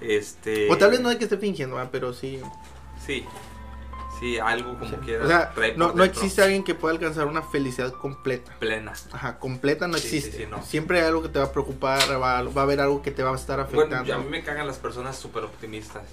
[0.04, 0.70] Este.
[0.72, 1.90] O tal vez no hay que esté fingiendo, ¿verdad?
[1.92, 2.40] pero sí.
[3.06, 3.26] Sí.
[4.20, 5.26] Sí, algo como quieras.
[5.26, 8.54] O sea, trae no, no existe alguien que pueda alcanzar una felicidad completa.
[8.60, 8.94] Plena.
[9.12, 10.38] Ajá, completa no Sí, sí, existe.
[10.44, 10.64] sí, no.
[10.64, 13.24] Siempre hay algo que te va a preocupar, va, va a haber algo que te
[13.24, 14.14] va a estar afectando.
[14.14, 16.04] a mí me cagan las personas súper optimistas.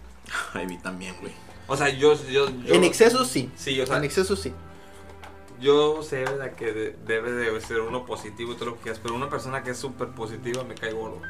[0.54, 1.32] Ay, vi también, güey.
[1.66, 2.14] O sea, yo.
[2.28, 3.50] yo, yo- en exceso sí.
[3.56, 4.52] Sí, o sea, en exceso sí.
[5.60, 6.52] Yo sé ¿verdad?
[6.54, 9.62] que de- debe de ser uno positivo y todo lo que quieras, pero una persona
[9.62, 11.20] que es súper positiva me cae gordo.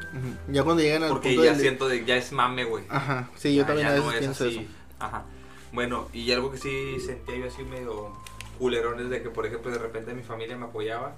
[0.47, 2.05] Ya cuando llegan al Porque punto ya del- siento de.
[2.05, 2.85] Ya es mame, güey.
[2.89, 4.57] Ajá, sí, yo Ya- también ya a veces no es así.
[4.59, 4.69] eso.
[4.99, 5.25] Ajá.
[5.73, 8.11] Bueno, y algo que sí sentía yo así medio
[8.59, 11.15] culerones de que, por ejemplo, de repente mi familia me apoyaba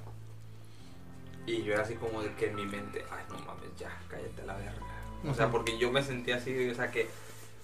[1.46, 4.42] y yo era así como de que en mi mente, ay, no mames, ya, cállate
[4.42, 4.74] a la verga.
[5.30, 7.08] O sea, porque yo me sentía así, o sea, que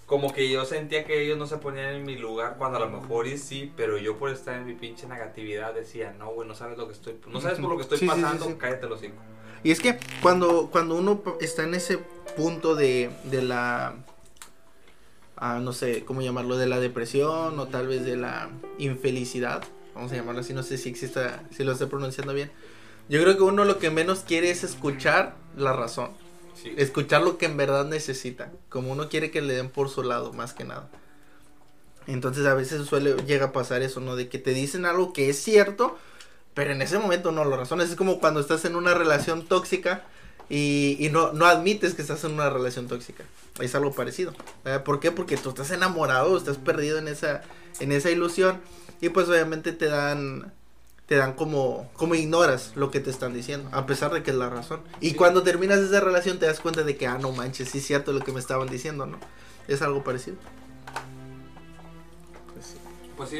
[0.09, 2.89] como que yo sentía que ellos no se ponían en mi lugar cuando a lo
[2.89, 6.55] mejor y sí, pero yo por estar en mi pinche negatividad decía, no, güey, no
[6.55, 8.55] sabes lo que estoy, no sabes por lo que estoy Sí, sí, sí, pasando, sí.
[8.57, 9.19] cállate los hijos.
[9.63, 11.99] Y es que cuando, cuando uno está en ese
[12.35, 13.97] punto de, de la,
[15.37, 20.11] ah, no sé cómo llamarlo, de la depresión o tal vez de la infelicidad, vamos
[20.11, 22.51] a llamarlo así, no sé si exista, si lo estoy pronunciando bien.
[23.09, 26.11] Yo creo que uno lo que menos quiere es escuchar la razón,
[26.77, 30.33] Escuchar lo que en verdad necesita, como uno quiere que le den por su lado,
[30.33, 30.89] más que nada.
[32.07, 34.15] Entonces a veces suele, llega a pasar eso, ¿no?
[34.15, 35.97] De que te dicen algo que es cierto,
[36.53, 37.89] pero en ese momento no lo razonas.
[37.89, 40.03] Es como cuando estás en una relación tóxica
[40.49, 43.23] y, y no, no admites que estás en una relación tóxica.
[43.59, 44.33] Es algo parecido.
[44.63, 44.83] ¿verdad?
[44.83, 45.11] ¿Por qué?
[45.11, 47.43] Porque tú estás enamorado, estás perdido en esa,
[47.79, 48.59] en esa ilusión.
[49.01, 50.51] Y pues obviamente te dan
[51.09, 54.37] te dan como, como ignoras lo que te están diciendo, a pesar de que es
[54.37, 54.81] la razón.
[55.01, 57.87] Y cuando terminas esa relación te das cuenta de que, ah, no manches, sí es
[57.87, 59.17] cierto lo que me estaban diciendo, ¿no?
[59.67, 60.37] Es algo parecido.
[62.53, 62.75] Pues sí.
[63.17, 63.37] Pues sí.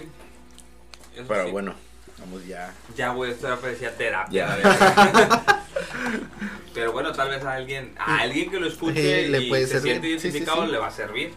[1.16, 1.52] Eso Pero sí.
[1.52, 1.76] bueno,
[2.20, 2.74] vamos ya.
[2.98, 4.58] Ya, güey, esto ya parecía terapia.
[4.64, 5.56] Ya.
[6.74, 9.68] Pero bueno, tal vez a alguien, a alguien que lo escuche Sí, le y puede
[9.68, 9.92] se servir.
[10.02, 10.72] siente Sí, sí, identificado sí.
[10.72, 11.34] le va a servir.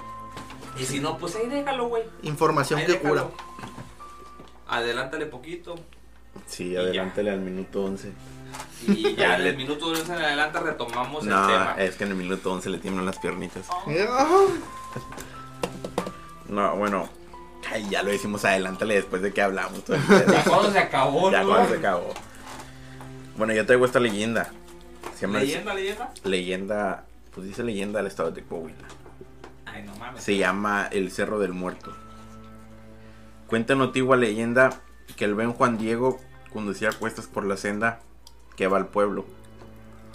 [0.78, 2.04] Y si no, pues ahí déjalo, güey.
[2.22, 3.28] Información Ahí que déjalo.
[3.32, 3.44] cura.
[4.68, 5.74] Adelántale poquito.
[6.46, 8.12] Sí, adelántale al minuto 11.
[8.88, 11.74] Y ya en el minuto 11 en adelante retomamos el No, tema.
[11.78, 13.66] es que en el minuto 11 le tiemblan las piernitas.
[13.70, 14.46] Ah,
[16.48, 17.08] No, bueno.
[17.70, 19.82] Ay, ya lo decimos adelántale después de que hablamos.
[19.88, 21.48] Ya cuando se acabó, ya ¿no?
[21.48, 22.12] cuando se acabó.
[23.36, 24.50] Bueno, yo traigo esta leyenda.
[25.14, 26.12] Se llama ¿Leyenda, leyenda?
[26.24, 28.76] leyenda, pues dice leyenda del estado de Coahuila.
[29.64, 30.22] Ay, no mames.
[30.22, 31.94] Se llama el Cerro del Muerto.
[33.46, 34.80] Cuenta una antigua leyenda
[35.16, 36.18] que el buen Juan Diego
[36.52, 38.00] conducía a cuestas por la senda
[38.56, 39.24] que va al pueblo.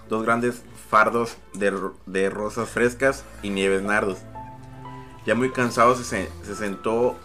[0.10, 1.74] Dos grandes fardos de,
[2.06, 4.20] de rosas frescas y nieves nardos.
[5.26, 7.18] Ya muy cansado se, se- se sentó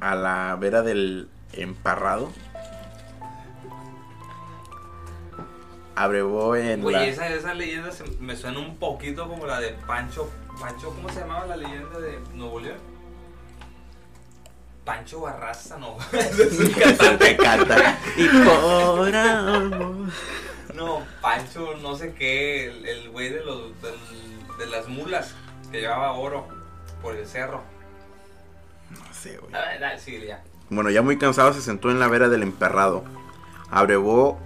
[0.00, 2.30] a la vera del emparrado.
[5.94, 7.04] Abrevó en Oye, la...
[7.06, 10.30] esa, esa leyenda se- me suena un poquito como la de Pancho.
[10.58, 12.78] Pancho, ¿cómo se llamaba la leyenda de Nuevo León?
[14.84, 15.96] Pancho Barraza, no.
[16.12, 17.36] Es un cantante.
[17.36, 17.98] canta.
[18.16, 19.94] Y por amor.
[20.74, 25.34] No, Pancho, no sé qué, el el güey de, los, del- de las mulas
[25.70, 26.48] que llevaba oro
[27.02, 27.62] por el cerro.
[28.90, 29.52] No sé, güey.
[29.54, 29.64] Ah,
[29.94, 30.42] ah, Sí, ya.
[30.70, 33.04] Bueno, ya muy cansado se sentó en la vera del emperrado.
[33.70, 34.38] Abrevó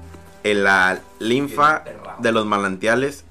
[0.43, 2.23] en la linfa El emperrado.
[2.23, 3.25] de los manantiales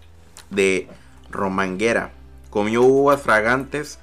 [0.50, 0.88] de
[1.30, 2.12] Romanguera.
[2.50, 4.00] Comió uvas fragantes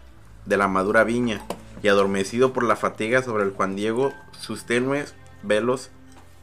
[0.47, 1.41] de la madura viña
[1.83, 5.91] y adormecido por la fatiga sobre el Juan Diego, sus tenues velos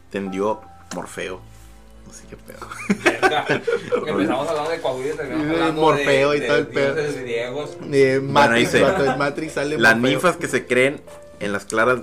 [0.10, 0.62] tendió
[0.96, 1.42] Morfeo.
[2.06, 2.60] No sé qué pedo.
[4.08, 6.96] Empezamos hablando de Coahuila y terminamos Morfeo de, y de todo el pedo.
[8.56, 8.80] dice,
[9.50, 10.12] sale Las Morfeo.
[10.12, 11.02] ninfas que se creen
[11.40, 12.00] en las claras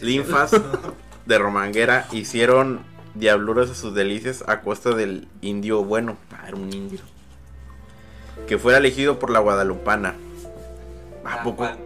[0.00, 0.52] linfas
[1.26, 2.80] de Romanguera hicieron
[3.14, 6.18] diabluras a sus delicias a costa del indio bueno.
[6.32, 7.00] Ah, era un indio.
[8.46, 10.14] Que fuera elegido por la guadalupana.
[11.28, 11.64] ¿A poco.
[11.64, 11.76] ¿A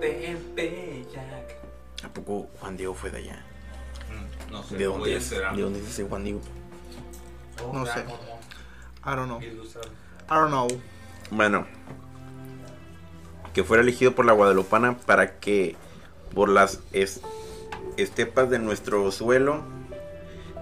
[2.14, 3.44] poco Juan Diego fue de allá?
[4.48, 5.30] Mm, No sé, ¿De dónde es?
[5.30, 6.40] ¿De dónde es ese Juan Diego?
[7.64, 8.00] Oh, No sé.
[8.00, 9.40] I don't know.
[9.40, 9.46] I
[10.28, 10.68] don't know.
[11.30, 11.66] Bueno,
[13.54, 15.76] que fuera elegido por la guadalupana para que
[16.34, 17.20] por las es-
[17.96, 19.62] estepas de nuestro suelo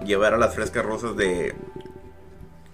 [0.05, 1.55] llevara las frescas rosas de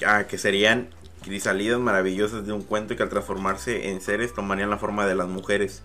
[0.05, 0.89] ah, que serían
[1.23, 5.27] crisalidas maravillosas de un cuento que al transformarse en seres tomarían la forma de las
[5.27, 5.81] mujeres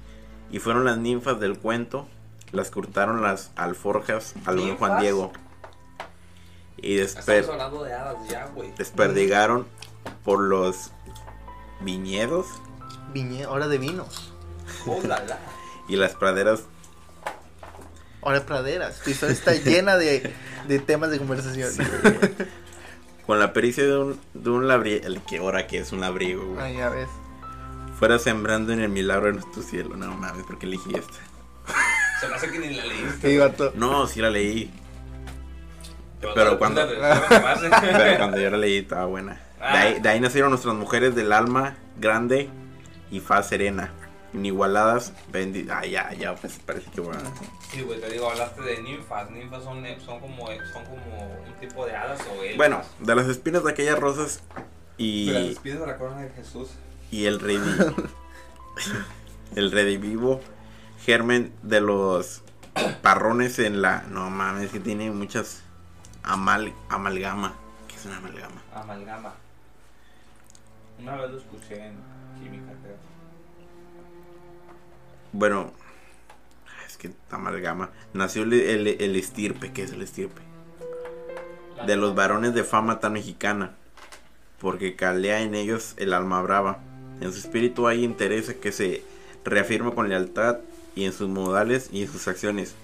[0.51, 2.09] y fueron las ninfas del cuento
[2.53, 5.01] las que hurtaron las alforjas al buen Juan.
[5.01, 5.33] Diego
[6.77, 7.47] y desper-
[7.85, 8.73] de hadas ya, güey.
[8.77, 9.67] desperdigaron
[10.25, 10.91] por los
[11.81, 12.47] viñedos
[13.13, 14.33] Viñe, hora de vinos.
[14.87, 15.39] Oh, la, la.
[15.89, 16.63] y las praderas
[18.23, 19.01] Hora de praderas.
[19.01, 20.33] Tu historia está llena de,
[20.69, 21.71] de temas de conversación.
[23.27, 26.45] con la pericia de un, de un labriego, el que ahora que es un labriego,
[26.55, 27.09] güey, ya ves.
[28.01, 29.97] Fuera sembrando en el milagro de nuestro cielo.
[29.97, 31.13] No mames, porque elegí esta.
[32.21, 33.31] Se me hace que ni la leíste.
[33.31, 33.73] Sí, vato.
[33.77, 34.71] No, sí la leí,
[36.21, 36.97] Pero, pero cuando- de
[37.81, 39.41] pero cuando yo la leí estaba buena.
[39.59, 42.49] De ahí, de ahí nacieron nuestras mujeres del alma grande
[43.11, 43.93] y faz serena,
[44.33, 45.79] inigualadas, benditas.
[45.83, 47.21] Ah, ya, ya, pues parece que bueno.
[47.71, 49.31] Sí, güey, te digo, hablaste de ninfas.
[49.31, 52.57] Ninfas son, son, como, son como un tipo de hadas o elfas.
[52.57, 54.43] Bueno, de las espinas de aquellas rosas
[54.97, 55.27] y...
[55.27, 56.71] De las espinas de la corona de Jesús.
[57.11, 57.95] Y el redi-
[59.57, 60.41] el redivivo
[61.05, 62.43] germen de los
[63.03, 65.63] parrones en la no mames que tiene muchas
[66.23, 67.55] amal amalgama
[67.89, 68.63] ¿qué es una amalgama?
[68.75, 69.35] Amalgama.
[71.01, 71.95] Una vez lo escuché en
[72.39, 72.97] química, creo.
[75.33, 75.73] bueno
[76.87, 80.43] es que amalgama nació el, el, el estirpe ¿qué es el estirpe?
[81.87, 83.75] de los varones de fama tan mexicana
[84.61, 86.79] porque calea en ellos el alma brava
[87.21, 89.03] en su espíritu hay interés que se
[89.45, 90.59] reafirma con lealtad
[90.95, 92.75] y en sus modales y en sus acciones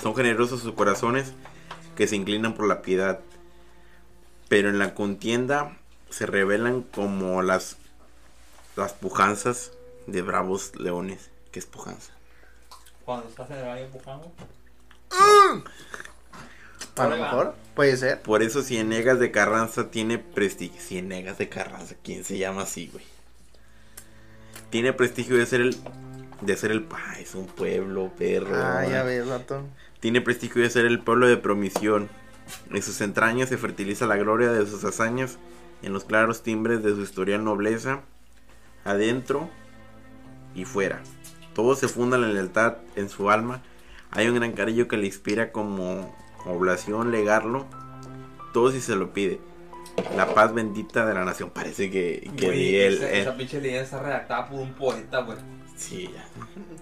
[0.00, 1.32] son generosos sus corazones
[1.96, 3.20] que se inclinan por la piedad
[4.48, 5.76] pero en la contienda
[6.10, 7.76] se revelan como las
[8.76, 9.72] las pujanzas
[10.06, 12.12] de bravos leones ¿qué es pujanza?
[13.04, 14.32] Cuando estás en el baño empujando.
[16.96, 17.54] A lo mejor.
[17.74, 18.20] Puede ser.
[18.20, 20.80] Por eso Cienegas de Carranza tiene prestigio.
[20.80, 23.04] Cienegas de Carranza, ¿quién se llama así, güey?
[24.70, 25.76] Tiene prestigio de ser el.
[26.40, 26.86] De ser el.
[26.92, 28.54] Ah, es un pueblo, perro.
[28.54, 29.62] Ah, ya ves, vato.
[30.00, 32.08] Tiene prestigio de ser el pueblo de promisión.
[32.70, 35.38] En sus entrañas se fertiliza la gloria de sus hazañas,
[35.82, 38.02] en los claros timbres de su historial nobleza,
[38.84, 39.48] adentro
[40.54, 41.02] y fuera.
[41.54, 43.62] Todo se funda en la lealtad en su alma.
[44.10, 47.66] Hay un gran cariño que le inspira como oblación legarlo.
[48.52, 49.40] Todo si se lo pide.
[50.16, 51.50] La paz bendita de la nación.
[51.50, 54.72] Parece que, que Güey, di el- esa, el- esa pinche leyenda está redactada por un
[54.74, 55.38] poeta, güey.
[55.76, 56.24] Sí, ya.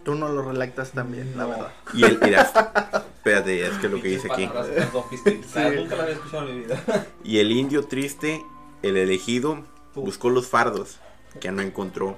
[0.05, 1.49] Tú no lo relactas tan bien, la No.
[1.51, 1.73] verdad.
[1.95, 4.47] Y el, mira, espérate, es que lo que dice aquí.
[4.47, 7.07] Nunca la había escuchado en mi vida.
[7.25, 8.43] Y el indio triste,
[8.83, 10.99] el elegido, buscó los fardos
[11.41, 12.17] que no encontró.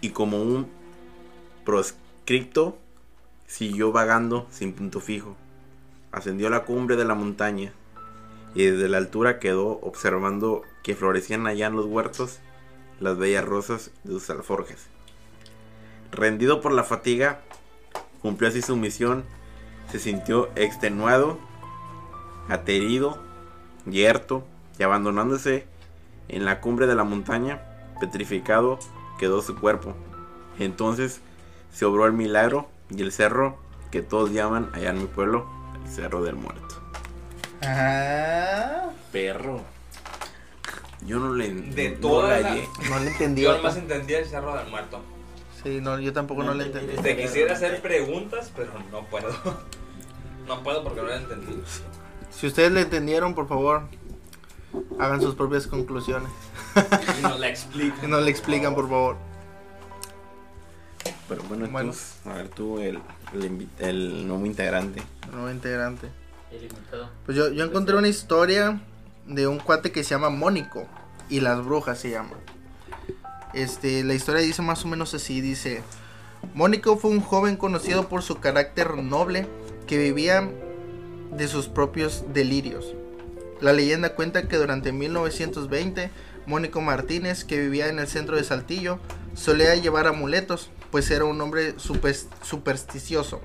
[0.00, 0.68] Y como un
[1.64, 2.78] proscripto,
[3.46, 5.36] siguió vagando sin punto fijo.
[6.12, 7.72] Ascendió a la cumbre de la montaña
[8.58, 12.40] y desde la altura quedó observando que florecían allá en los huertos
[12.98, 14.88] las bellas rosas de sus alforjas.
[16.10, 17.40] Rendido por la fatiga,
[18.20, 19.22] cumplió así su misión,
[19.92, 21.38] se sintió extenuado,
[22.48, 23.22] aterido,
[23.86, 24.44] yerto
[24.76, 25.68] y abandonándose
[26.26, 27.62] en la cumbre de la montaña,
[28.00, 28.80] petrificado
[29.20, 29.94] quedó su cuerpo.
[30.58, 31.20] Entonces
[31.70, 33.56] se obró el milagro y el cerro
[33.92, 35.46] que todos llaman allá en mi pueblo
[35.84, 36.67] el Cerro del Muerto.
[37.62, 39.62] Ah, Perro.
[41.06, 42.68] Yo no le De no toda le la- hallé.
[42.90, 43.42] no le entendí.
[43.42, 43.62] Yo vato.
[43.62, 45.00] nomás entendía el cerro del muerto.
[45.62, 46.96] Sí, no, yo tampoco no, le entendí.
[46.96, 49.28] Te quisiera hacer preguntas, pero no puedo.
[50.46, 51.62] No puedo porque no lo entendí.
[52.30, 53.82] Si ustedes le entendieron, por favor,
[54.98, 56.30] hagan sus propias conclusiones.
[57.18, 58.08] Y nos la explican.
[58.10, 59.16] No le explican, por favor.
[61.28, 61.92] Pero bueno, Bueno.
[61.92, 62.98] tú, a ver tú el,
[63.34, 65.02] el, invi- el nuevo integrante.
[65.32, 66.08] Nuevo integrante.
[67.26, 68.80] Pues yo, yo encontré una historia
[69.26, 70.86] de un cuate que se llama Mónico
[71.28, 72.36] y las brujas se llama.
[73.54, 75.82] Este, la historia dice más o menos así, dice,
[76.54, 79.46] Mónico fue un joven conocido por su carácter noble
[79.86, 80.48] que vivía
[81.32, 82.94] de sus propios delirios.
[83.60, 86.10] La leyenda cuenta que durante 1920,
[86.46, 88.98] Mónico Martínez, que vivía en el centro de Saltillo,
[89.34, 93.40] solía llevar amuletos, pues era un hombre super- supersticioso.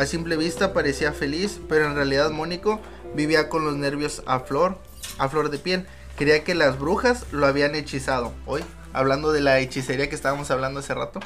[0.00, 2.80] A simple vista parecía feliz, pero en realidad Mónico
[3.14, 4.78] vivía con los nervios a flor,
[5.18, 5.86] a flor de piel.
[6.16, 8.32] Creía que las brujas lo habían hechizado.
[8.46, 11.20] Hoy, hablando de la hechicería que estábamos hablando hace rato,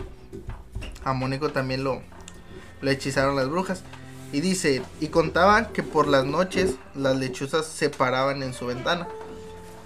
[1.05, 2.03] a Mónico también lo,
[2.81, 3.85] lo hechizaron las brujas.
[4.33, 9.07] Y dice, y contaba que por las noches las lechuzas se paraban en su ventana.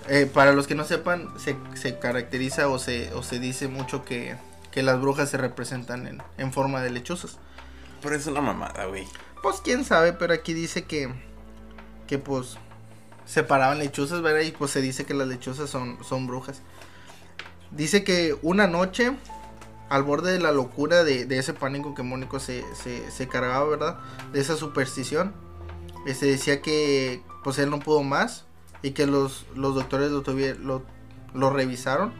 [0.09, 4.07] Eh, para los que no sepan, se, se caracteriza o se, o se dice mucho
[4.07, 4.37] que,
[4.71, 7.37] que las brujas se representan en, en forma de lechuzas.
[8.03, 9.07] Pero es una mamada, güey.
[9.43, 11.13] Pues quién sabe, pero aquí dice que
[12.09, 12.57] que pues
[13.25, 14.41] separaban lechuzas, ¿verdad?
[14.41, 16.63] Y pues se dice que las lechuzas son, son brujas.
[17.71, 19.15] Dice que una noche,
[19.91, 23.69] al borde de la locura de, de ese pánico que Mónico se, se, se cargaba,
[23.69, 23.99] ¿verdad?
[24.33, 25.35] De esa superstición,
[26.07, 28.47] se decía que pues él no pudo más
[28.83, 30.83] y que los, los doctores lo, lo,
[31.35, 32.15] lo revisaron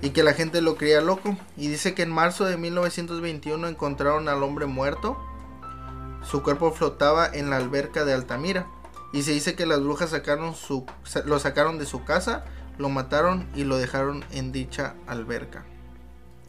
[0.00, 1.36] y que la gente lo creía loco.
[1.56, 5.18] Y dice que en marzo de 1921 encontraron al hombre muerto.
[6.22, 8.66] Su cuerpo flotaba en la alberca de Altamira.
[9.12, 10.84] Y se dice que las brujas sacaron su,
[11.24, 12.44] lo sacaron de su casa,
[12.76, 15.64] lo mataron y lo dejaron en dicha alberca.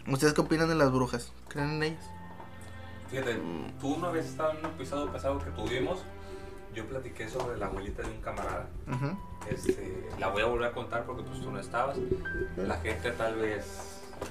[0.08, 1.32] ¿Ustedes qué opinan de las brujas?
[1.48, 2.10] ¿Creen en ellas?
[3.10, 3.40] Fíjate,
[3.80, 6.00] tú una vez estaba en un episodio pasado que tuvimos.
[6.76, 8.68] Yo platiqué sobre la abuelita de un camarada.
[8.88, 9.18] Ujú.
[9.50, 11.98] Este, la voy a volver a contar porque pues tú no estabas.
[12.58, 13.66] La gente tal vez,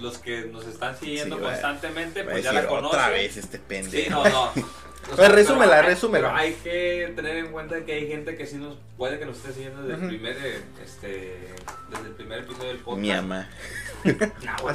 [0.00, 2.86] los que nos están siguiendo Sí, constantemente, pues ya la conocen.
[2.86, 4.24] otra vez este pendejo.
[4.24, 4.52] Sí, no, no.
[5.10, 6.28] O Pues resúmela, pero hay- resúmela.
[6.28, 9.38] pero hay que tener en cuenta que hay gente que sí nos puede que nos
[9.38, 10.02] esté siguiendo desde Ujú.
[10.04, 11.54] el primer eh, este
[11.88, 13.00] desde el primer episodio del podcast.
[13.00, 13.08] Mi
[14.12, 14.16] güey,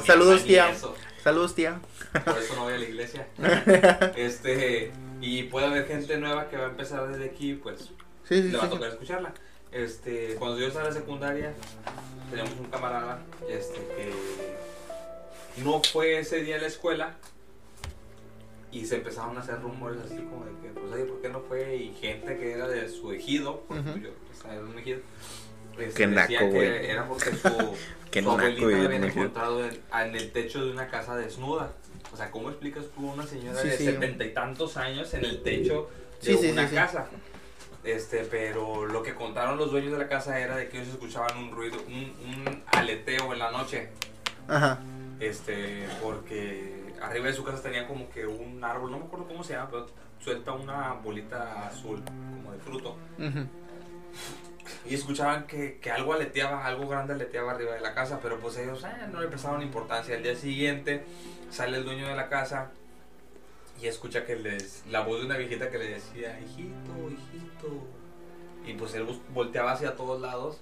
[0.06, 0.74] Saludos, mamá, ni tía.
[1.22, 1.78] Saludos, tía.
[2.24, 3.28] Por eso no voy a la iglesia.
[4.16, 7.90] este, y puede haber gente nueva que va a empezar desde aquí, pues
[8.28, 9.32] Sí, le va a tocar escucharla.
[9.74, 11.52] Este, cuando yo estaba en la secundaria,
[12.30, 14.12] teníamos un camarada este, que
[15.62, 17.14] no fue ese día a la escuela
[18.70, 21.40] y se empezaron a hacer rumores así como de que, pues, oye, ¿por qué no
[21.40, 21.76] fue?
[21.76, 23.98] Y gente que era de su ejido, porque Ujú.
[23.98, 25.00] yo estaba en un ejido,
[25.78, 26.86] este, Qué decía naco, que güey.
[26.90, 27.76] era porque su,
[28.12, 28.92] Qué su naco abuelita ejido.
[29.06, 31.72] encontrado en, en el techo de una casa desnuda.
[32.12, 33.84] O sea, ¿cómo explicas tú a una señora Sí, de sí.
[33.86, 35.90] setenta y tantos años en el techo
[36.22, 36.74] de Sí, sí, una sí, sí.
[36.76, 37.06] casa?
[37.84, 41.36] Este, pero lo que contaron los dueños de la casa era de que ellos escuchaban
[41.36, 43.90] un ruido, un, un aleteo en la noche.
[44.48, 44.78] Ajá.
[45.20, 49.44] Este, porque arriba de su casa tenía como que un árbol, no me acuerdo cómo
[49.44, 49.86] se llama, pero
[50.18, 52.96] suelta una bolita azul, como de fruto.
[53.18, 53.46] Ujú.
[54.86, 58.56] Y escuchaban que, que algo aleteaba, algo grande aleteaba arriba de la casa, pero pues
[58.56, 60.16] ellos eh, no le prestaban importancia.
[60.16, 61.04] Al día siguiente
[61.50, 62.70] sale el dueño de la casa
[63.80, 67.68] y escucha que les la voz de una viejita que le decía, hijito, hijito.
[68.66, 70.58] Y pues él volteaba hacia todos lados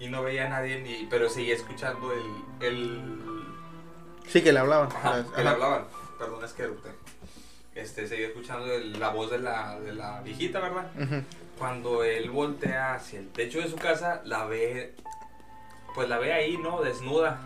[0.00, 2.66] y no veía a nadie, ni, pero seguía escuchando el...
[2.66, 3.00] el
[4.26, 4.88] Sí, que le hablaban.
[4.88, 5.84] ajá, que le hablaban.
[6.18, 6.90] Perdón, es que eructé.
[7.74, 10.90] Este, seguía escuchando el- la voz de la, de la viejita, ¿verdad?
[11.56, 14.94] Cuando él voltea hacia el techo de su casa, la ve,
[15.94, 16.82] pues la ve ahí, ¿no?
[16.82, 17.40] Desnuda.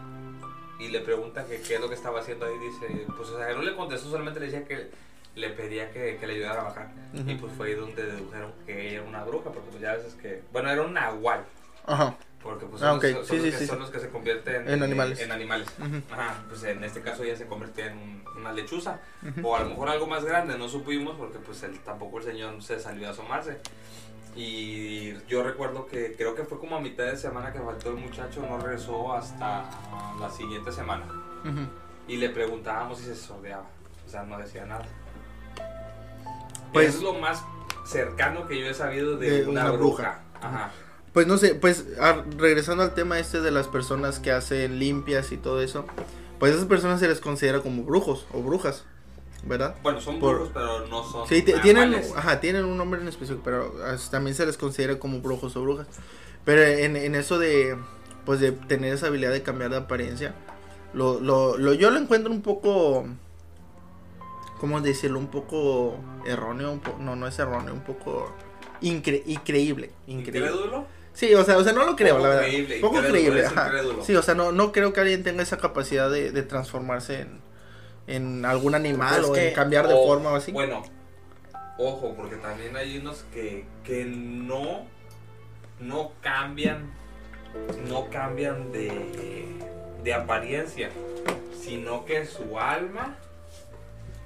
[0.83, 2.55] Y le pregunta que qué es lo que estaba haciendo ahí.
[2.59, 4.91] Dice, pues o sea, que no le contestó, solamente le decía que
[5.37, 6.91] le pedía que, que le ayudara a bajar.
[7.15, 7.31] Ujú.
[7.31, 10.15] Y pues fue ahí donde dedujeron que ella era una bruja, porque pues ya veces
[10.15, 11.45] que, bueno, era un nahual.
[11.87, 12.17] Ajá.
[12.43, 13.05] Porque pues Ah, son, ok.
[13.05, 15.21] los, son Sí, los sí, que, sí, son los que se convierten En animales.
[15.21, 15.69] En, animales.
[16.11, 18.99] Ajá, pues en este caso ella se convirtió en un- una lechuza.
[19.23, 19.47] Ujú.
[19.49, 22.61] O a lo mejor algo más grande, no supimos porque pues él, tampoco el señor
[22.61, 23.59] se salió a asomarse.
[24.35, 27.97] Y yo recuerdo que creo que fue como a mitad de semana que faltó el
[27.97, 29.65] muchacho, no regresó hasta
[30.19, 31.05] la siguiente semana.
[32.09, 33.67] Y le preguntábamos si se sordeaba.
[34.07, 34.87] O sea, no decía nada.
[36.73, 37.45] Pues- es lo más
[37.85, 40.21] cercano que yo he sabido de, De una, una bruja.
[40.41, 40.71] Ajá.
[41.13, 41.85] Pues no sé, pues
[42.39, 45.85] regresando al tema este de las personas que hacen limpias y todo eso,
[46.39, 48.87] pues esas personas se les considera como brujos o brujas,
[49.45, 49.75] ¿verdad?
[49.83, 51.27] Bueno, son Por- brujos, pero no son.
[51.29, 54.99] Sí, ti- tienen, ajá, tienen un nombre en específico, pero ah, también se les considera
[54.99, 55.87] como brujos o brujas.
[56.45, 57.77] Pero en, en eso de,
[58.25, 60.35] pues de tener esa habilidad de cambiar de apariencia,
[60.95, 63.05] lo, lo, lo- yo lo encuentro un poco,
[64.61, 65.19] ¿cómo decirlo?
[65.19, 68.33] Un poco erróneo, un po- no, no es erróneo, un poco
[68.81, 70.49] incre- increíble, increíble.
[70.51, 70.87] ¿Incrédulo?
[71.15, 72.45] Sí, o sea, o sea, no lo creo, Poco la verdad.
[72.49, 73.71] creíble, Poco creíble, ajá.
[74.03, 77.41] Sí, o sea, no, no creo que alguien tenga esa capacidad de, de transformarse en,
[78.07, 80.53] en algún animal Pues o que- en cambiar de O, forma o así.
[80.53, 80.83] Bueno,
[81.79, 84.87] ojo, porque también hay unos que, que no,
[85.81, 86.91] no cambian,
[87.89, 89.47] no cambian de,
[90.03, 90.91] de apariencia,
[91.61, 93.17] sino que su alma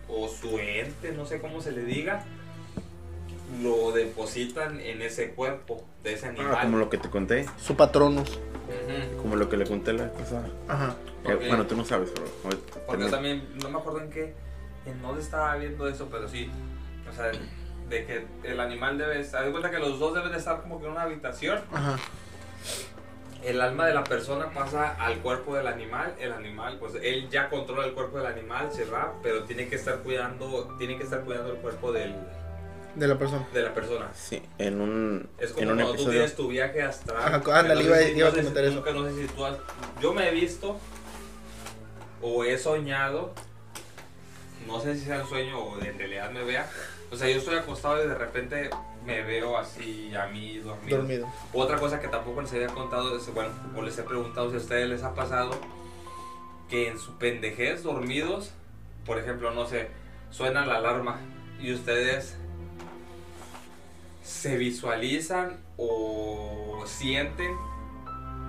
[0.09, 2.25] o su ente, no sé cómo se le diga,
[3.63, 6.55] lo depositan en ese cuerpo de ese animal.
[6.57, 8.39] Ah, como lo que te conté, Su patronus.
[8.67, 9.23] Ujú.
[9.23, 10.49] como lo que le conté la pasada.
[10.69, 10.97] Ajá.
[11.29, 11.49] Eh, Ok.
[11.49, 12.27] bueno, tú no sabes, pero
[12.87, 14.35] Porque también, no me acuerdo en qué,
[14.87, 16.51] en dónde estaba viendo eso, pero sí,
[17.11, 17.31] o sea,
[17.89, 20.61] de que el animal debe estar, haz de cuenta que los dos deben de estar
[20.63, 21.97] como que en una habitación, Ajá.
[23.45, 27.49] el alma de la persona pasa al cuerpo del animal, el animal, pues él ya
[27.49, 31.21] controla el cuerpo del animal, se va, pero tiene que estar cuidando, tiene que estar
[31.21, 32.15] cuidando el cuerpo del,
[32.97, 33.47] De la persona.
[33.53, 34.09] de la persona.
[34.15, 36.13] Sí, en un, Es como en un cuando tú episodio.
[36.19, 37.19] tienes tu viaje astral.
[37.19, 38.75] Ajá, ándale, no iba- si- iba a no sé si comentar eso.
[38.77, 39.59] nunca- no sé si tú has-
[40.01, 40.77] yo me he visto
[42.23, 43.33] o he soñado,
[44.67, 46.69] no sé si sea un sueño o de en realidad me vea.
[47.11, 48.71] O sea, yo estoy acostado y de repente
[49.05, 50.99] me veo así a mí dormido.
[50.99, 51.29] Dormido.
[51.53, 54.59] Otra cosa que tampoco les había contado es, bueno, o les he preguntado si a
[54.59, 55.53] ustedes les ha pasado
[56.69, 58.53] que en su pendejez dormidos,
[59.05, 59.89] por ejemplo, no sé,
[60.31, 61.21] suena la alarma
[61.61, 62.37] y ustedes
[64.25, 67.57] se visualizan o sienten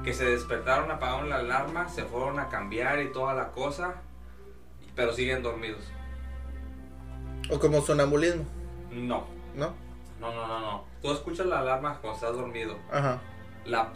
[0.07, 3.95] que se despertaron, apagaron la alarma, se fueron a cambiar y toda la cosa,
[4.95, 5.83] pero siguen dormidos.
[7.51, 8.45] O como sonambulismo,
[8.89, 9.73] No, ¿no?
[10.21, 10.83] no, no, no, no.
[11.01, 13.19] Tú escuchas la alarma cuando estás dormido, Ajá.
[13.65, 13.91] la,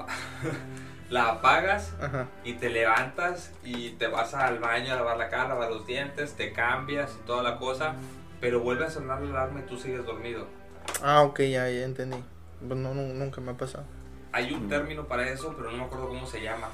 [1.09, 2.27] la apagas Ajá.
[2.43, 5.85] y te levantas y te vas al baño a lavar la cara, a lavar los
[5.87, 7.95] dientes, te cambias y toda la cosa,
[8.41, 10.45] pero vuelve a sonar la alarma y tú sigues dormido.
[11.01, 12.21] Ah, ok, ya, ya entendí.
[12.67, 13.85] Pues no, no, nunca me ha pasado.
[14.31, 16.69] Hay un término para eso, pero no me acuerdo cómo se llama.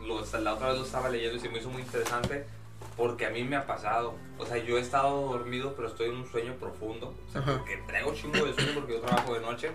[0.00, 2.44] Lo, la otra vez lo estaba leyendo y se me hizo muy interesante
[2.96, 4.14] porque a mí me ha pasado.
[4.38, 7.14] O sea, yo he estado dormido, pero estoy en un sueño profundo.
[7.28, 7.58] O sea, Ajá.
[7.58, 9.70] porque traigo chingo de sueño porque yo trabajo de noche.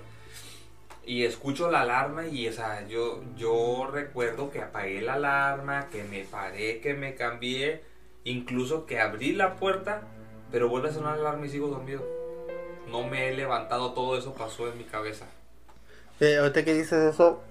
[1.05, 6.03] Y escucho la alarma y, o sea, yo, yo recuerdo que apagué la alarma, que
[6.03, 7.81] me paré, que me cambié,
[8.25, 10.01] incluso que abrí la puerta,
[10.51, 12.03] pero vuelve a sonar la alarma y sigo dormido.
[12.89, 15.27] No me he levantado, todo eso pasó en mi cabeza.
[16.19, 17.41] Eh, ahorita que dices eso,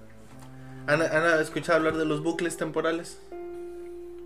[0.87, 3.19] ¿han, han escuchado hablar de los bucles temporales?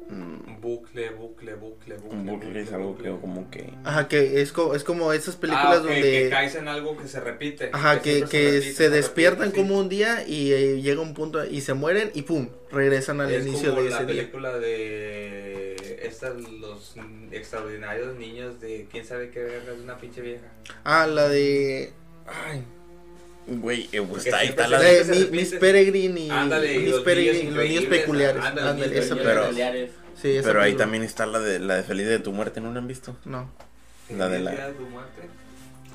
[0.10, 2.18] mm, Bucle, bucle, bucle, bucle.
[2.20, 3.22] un bucle es algo que bucle.
[3.22, 3.74] como que...
[3.84, 6.02] Ajá, que es, co- es como esas películas Ah, ok, donde...
[6.02, 7.70] que caes en algo que se repite.
[7.74, 9.56] Ajá, que, que repite, se repite, despiertan sí.
[9.58, 13.32] como un día y eh, llega un punto y se mueren y pum, regresan al
[13.32, 14.16] es inicio como de la ese día.
[14.22, 16.96] película de estas los
[17.32, 20.46] extraordinarios niños de quién sabe qué verga de una pinche vieja.
[20.84, 21.92] Ah, la de...
[22.28, 22.64] Ay,
[23.48, 25.04] Güey, eh, pues está ahí, está la de...
[25.04, 25.38] de Mi-.
[25.38, 28.44] Miss Peregrine y Ándale, Miss los Peregrine niños y los niños increíbles, peculiares.
[28.44, 29.50] ándale, esa Pero-.
[30.22, 32.72] Sí, esa Pero ahí también está la de la de Feliz de tu muerte, ¿no
[32.72, 33.18] la han visto?
[33.26, 33.52] No.
[34.16, 35.22] La de ¿El la- día tu muerte?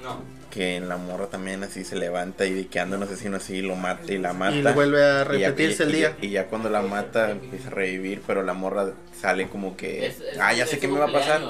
[0.03, 0.23] No.
[0.51, 3.63] Que en la morra también así se levanta y de que anda un asesino así
[3.63, 4.57] lo mata y la mata.
[4.57, 6.17] Y vuelve a Y ya- repetirse y- el día.
[6.21, 10.07] Y, ya cuando la mata empieza a revivir, pero la morra sale como que...
[10.07, 11.43] Es- es- ah, ya sé qué me va a pasar.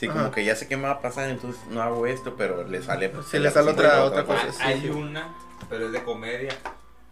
[0.00, 0.18] Sí, Ajá.
[0.18, 2.82] como que ya sé qué me va a pasar, entonces no hago esto, pero le
[2.82, 3.12] sale.
[3.30, 4.88] Sí, le sale otra- otra cosa, sí, hay sí.
[4.88, 5.28] una,
[5.68, 6.56] pero es de comedia.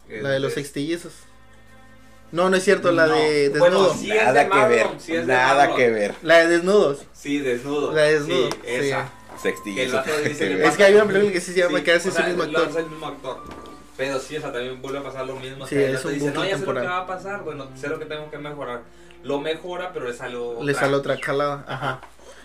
[0.08, 1.12] Es La de los de- sextillizos.
[2.32, 3.94] No, no es cierto, la No, de bueno, desnudo.
[3.94, 4.10] sí.
[4.10, 6.14] es de Nada que Marlon, ver, sí es de nada que ver.
[6.22, 7.02] La de desnudos.
[7.12, 7.92] Sí, desnudo.
[7.92, 8.68] La de desnudo, Sí, sí.
[8.70, 9.02] esa.
[9.04, 9.96] Que el Sextillizo.
[9.96, 10.64] vato nada dice que que ver.
[10.66, 12.68] Es que hay una película que sí se llama Sí, que hace ese mismo actor.
[12.76, 13.42] el mismo actor.
[13.98, 15.66] Pero sí, o sea, también vuelve a pasar lo mismo.
[15.66, 16.86] Sí, o sea, el es un dice, no, ya sé lo que temporal.
[16.86, 17.42] va a pasar.
[17.42, 18.80] Bueno, sé lo que tengo que mejorar.
[19.24, 20.64] Lo mejora, pero le sale otra.
[20.64, 21.64] Le sale otra calada.
[21.68, 22.00] Ajá.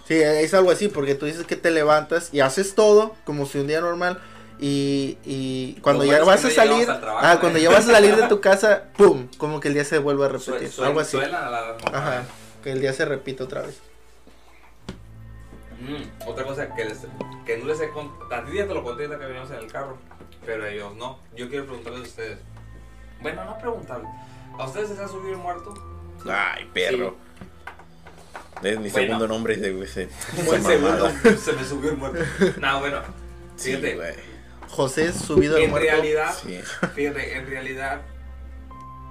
[0.08, 3.60] Sí, es algo así, porque tú dices que te levantas y haces todo como si
[3.60, 4.22] un día normal.
[4.60, 7.38] Y, y cuando ya vas a salir, trabajo, ah, ¿eh?
[7.40, 10.26] cuando ya vas a salir de tu casa, pum, como que el día se vuelve
[10.26, 11.18] a repetir, algo así.
[11.18, 12.24] suena la- la- Ajá,
[12.64, 13.80] que el día se repite otra vez.
[15.82, 17.00] Mm, otra cosa que, les,
[17.46, 18.34] que no les he contado.
[18.34, 19.98] A ti ya te lo conté ahorita que veníamos en el carro.
[20.46, 21.20] Pero ellos no.
[21.36, 22.40] Yo quiero preguntarles a ustedes.
[23.22, 24.10] Bueno, no preguntarles.
[24.58, 25.74] ¿A ustedes se les ha subido el muerto?
[26.30, 27.16] Ay, perro.
[28.64, 28.94] Es mi Bueno.
[29.08, 29.72] segundo nombre de
[30.74, 31.12] el mamada.
[31.38, 32.20] Se me subió el muerto.
[32.62, 33.00] No, bueno.
[33.56, 33.96] Sí, Fíjate.
[33.96, 34.14] güey.
[34.70, 35.88] José subido al en muerto.
[35.90, 36.60] realidad, Sí.
[36.96, 38.02] fíjate, en realidad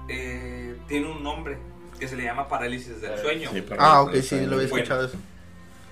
[0.09, 1.57] eh, tiene un nombre
[1.98, 3.50] que se le llama parálisis del sueño.
[3.53, 5.16] Sí, Ah, ok, sí, lo había escuchado eso.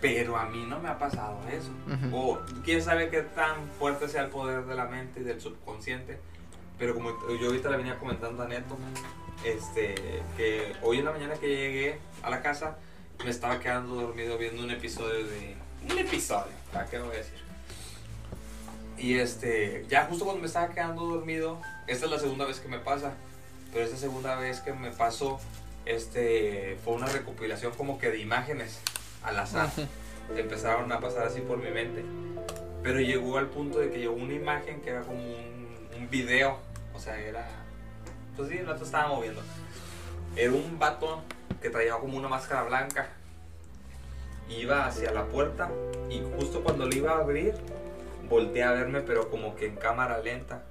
[0.00, 1.70] Pero a mí no me ha pasado eso.
[1.86, 2.16] Ujú.
[2.16, 6.18] O quién sabe qué tan fuerte sea el poder de la mente y del subconsciente.
[6.78, 8.76] Pero como yo ahorita le venía comentando a Neto,
[9.44, 9.94] este,
[10.36, 12.76] que hoy en la mañana que llegué a la casa,
[13.24, 15.56] me estaba quedando dormido viendo un episodio de.
[15.90, 17.38] Un episodio, ¿para qué voy a decir?
[18.98, 22.68] Y este, ya justo cuando me estaba quedando dormido, esta es la segunda vez que
[22.68, 23.14] me pasa,
[23.72, 25.40] pero esta segunda vez que me pasó,
[25.86, 28.80] este, fue una recopilación como que de imágenes
[29.22, 29.70] al azar
[30.36, 32.04] empezaron a pasar así por mi mente.
[32.82, 36.58] Pero llegó al punto de que llegó una imagen que era como un, un video.
[36.94, 37.46] O sea, era.
[38.36, 39.42] Pues sí, el vato estaba moviendo.
[40.36, 41.22] Era un vato
[41.60, 43.08] que traía como una máscara blanca.
[44.48, 45.70] Iba hacia la puerta
[46.08, 47.54] y justo cuando le iba a abrir,
[48.28, 50.62] volteé a verme, pero como que en cámara lenta.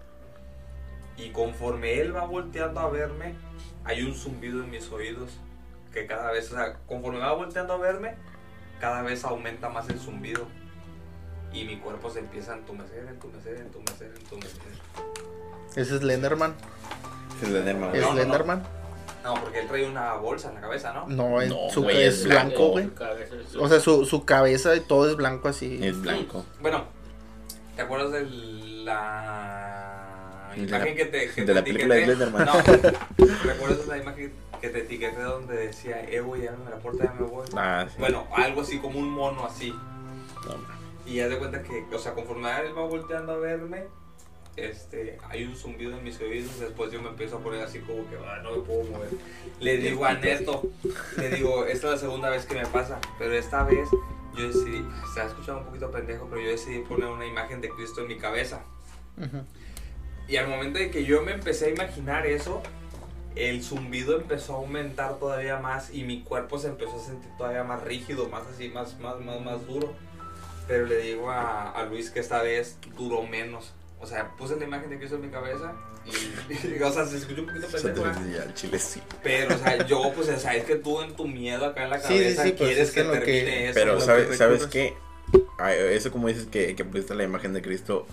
[1.18, 3.36] Y conforme él va volteando a verme,
[3.84, 5.32] hay un zumbido en mis oídos.
[5.94, 8.16] Que cada vez, o sea, conforme va volteando a verme,
[8.80, 10.48] cada vez aumenta más el zumbido.
[11.52, 14.60] Y mi cuerpo se empieza a entumecer, entumecer, entumecer, entumecer.
[15.72, 16.54] Ese es Slenderman.
[17.42, 17.50] Es
[17.90, 18.00] güey.
[18.00, 18.28] ¿Es
[18.68, 18.79] No,
[19.24, 21.08] no, porque él trae una bolsa en la cabeza, ¿no?
[21.08, 23.04] No, es, No, su, güey, es es blanco, blanco.
[23.06, 23.64] güey.
[23.64, 25.80] O sea, su, su cabeza y todo es blanco así.
[25.82, 26.46] Es blanco.
[26.62, 26.86] Bueno,
[27.76, 28.26] ¿te acuerdas de
[29.30, 32.16] la De imagen la- que te que de te la película de.
[32.16, 32.54] No,
[33.44, 37.14] ¿recuerdas la imagen que te etiqueté donde decía, eh, güey, ya me la puerta, ya
[37.14, 37.48] me voy?
[37.56, 37.96] Ah, sí.
[38.00, 39.70] Bueno, algo así como un mono así.
[39.72, 40.80] No.
[41.06, 43.86] Y ya de cuenta que, o sea, conforme él va volteando a verme,
[44.66, 46.60] este, hay un zumbido en mis oídos.
[46.60, 49.10] Después yo me empiezo a poner así como que, "Ah, no me puedo mover.
[49.60, 50.64] Le digo a Neto,
[51.18, 53.88] le digo, esta es la segunda vez que me pasa, pero esta vez
[54.38, 57.70] yo decidí, se ha escuchado un poquito pendejo, pero yo decidí poner una imagen de
[57.70, 58.64] Cristo en mi cabeza.
[59.18, 59.44] Ujú.
[60.28, 62.62] Y al momento de que yo me empecé a imaginar eso,
[63.36, 67.64] el zumbido empezó a aumentar todavía más y mi cuerpo se empezó a sentir todavía
[67.64, 69.94] más rígido, más así, más, más, más, más duro.
[70.68, 73.74] Pero le digo a, a Luis que esta vez duró menos.
[74.02, 75.74] O sea, puse la imagen de Cristo en mi cabeza
[76.06, 78.06] y, o sea, se escuchó un poquito te pendejo.
[78.08, 79.02] al chile sí.
[79.22, 81.90] Pero, o sea, yo, pues, o sea, es que tú en tu miedo acá en
[81.90, 83.74] la Sí, sí, cabeza sí, pues, quieres es que lo que- termine eso.
[83.80, 84.94] Pero ¿sabes, ¿sabes qué?
[85.60, 88.08] Ay, Eso como dices que, que pusiste la imagen de Cristo,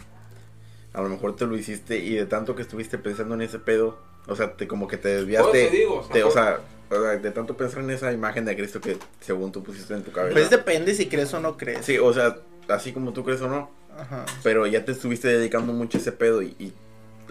[0.92, 3.98] a lo mejor te lo hiciste y de tanto que estuviste pensando en ese pedo,
[4.26, 6.60] o sea, te, como que te desviaste, eso digo, o sea, te- o sea,
[6.90, 10.02] o sea, de tanto pensar en esa imagen de Cristo que según tú pusiste en
[10.02, 10.32] tu cabeza.
[10.34, 11.84] Pues depende si crees o no crees.
[11.86, 12.36] Sí, o sea,
[12.68, 14.24] así como tú crees o no, Ajá.
[14.42, 16.72] pero ya te estuviste dedicando mucho a ese pedo y, y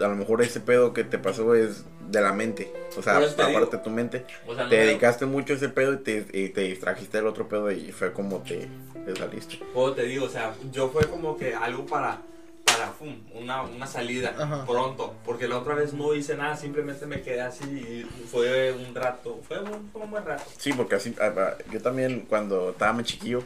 [0.02, 3.42] a lo mejor ese pedo que te pasó es de la mente, o sea, te
[3.42, 3.66] aparte digo.
[3.70, 6.26] de tu mente, o sea, no te me- dedicaste mucho a ese pedo y te,
[6.32, 8.68] y te distrajiste del otro pedo y fue como te,
[9.04, 9.58] te saliste.
[9.72, 12.20] Como te digo, o sea, yo fue como que algo para,
[12.64, 14.64] para fum, una, una salida Ajá.
[14.66, 15.14] pronto.
[15.24, 19.40] Porque la otra vez no hice nada, simplemente me quedé así y fue un rato,
[19.48, 20.44] fue un, fue un buen rato.
[20.58, 23.42] Sí, porque así, ah, ah, yo también cuando estaba más chiquillo,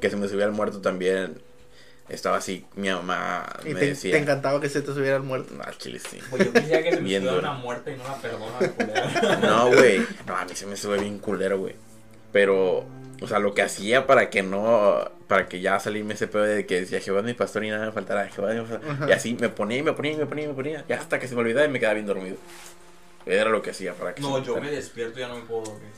[0.00, 1.40] que se me subía el muerto también,
[2.10, 5.22] estaba así, mi mamá Y me te, decía, te encantaba que se te subiera el
[5.22, 5.54] muerto.
[5.54, 6.18] "No, al chile sí.
[6.30, 9.38] Pues yo quisiera que se me subiera una muerte y no la perdona.
[9.46, 11.74] No, güey, no, a mí se me sube bien culero, güey.
[12.32, 12.84] Pero,
[13.20, 16.66] o sea, lo que hacía para que no, para que ya salirme ese pedo de
[16.66, 19.08] que decía Jehová es mi pastor y nada me faltará, Jehová es mi pastor".
[19.08, 21.18] Y así me ponía y me ponía y me ponía y me ponía, y hasta
[21.18, 22.36] que se me olvidaba y me quedaba bien dormido.
[23.26, 25.42] Era lo que hacía para que No, se yo me despierto y ya no me
[25.42, 25.90] puedo dormir.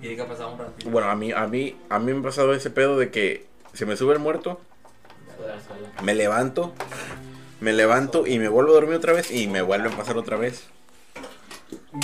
[0.00, 0.90] Tiene que pasar un ratito.
[0.90, 3.86] Bueno, a mí, a mí, a mí me ha pasado ese pedo de que se
[3.86, 4.60] me sube el muerto,
[6.02, 6.72] me levanto,
[7.60, 10.36] me levanto y me vuelvo a dormir otra vez y me vuelve a pasar otra
[10.36, 10.64] vez.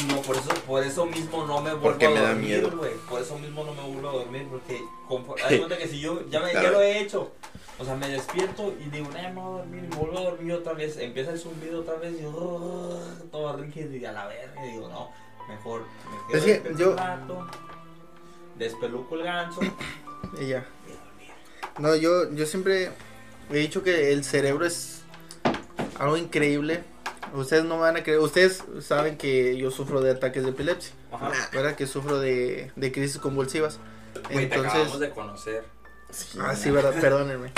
[0.09, 2.77] No, por eso, por eso mismo no me vuelvo Porque a me da dormir, miedo.
[2.77, 2.93] güey.
[3.09, 6.01] Por eso mismo no me vuelvo a dormir, porque confo- haz de cuenta que si
[6.01, 7.33] yo ya, me, ya lo he hecho,
[7.79, 10.23] o sea, me despierto y digo, no, me voy a dormir, y me vuelvo a
[10.23, 12.99] dormir otra vez, empieza el zumbido otra vez y yo,
[13.31, 15.11] todo rígido y a la verga, y digo, no,
[15.49, 17.47] mejor me quedo Es que yo- un rato,
[18.57, 19.61] despeluco el gancho
[20.41, 20.67] Y ya.
[21.79, 22.91] No, yo, yo siempre
[23.51, 25.01] he dicho que el cerebro es
[25.99, 26.83] algo increíble.
[27.35, 28.19] Ustedes no me van a creer.
[28.21, 30.93] Ustedes saben que yo sufro de ataques de epilepsia.
[31.13, 31.31] Ajá.
[31.53, 31.75] ¿Verdad?
[31.77, 33.79] Que sufro de, de crisis convulsivas.
[34.33, 35.01] Güey, te acabamos Entonces.
[35.01, 35.65] de conocer.
[36.11, 37.53] Sí, Ah, sí, verdad, perdónenme.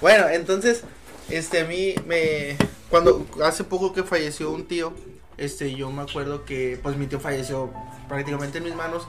[0.00, 0.82] Bueno, entonces,
[1.28, 2.56] este, a mí me.
[2.90, 4.92] Cuando hace poco que falleció un tío,
[5.36, 7.72] este, yo me acuerdo que, pues mi tío falleció
[8.08, 9.06] prácticamente en mis manos.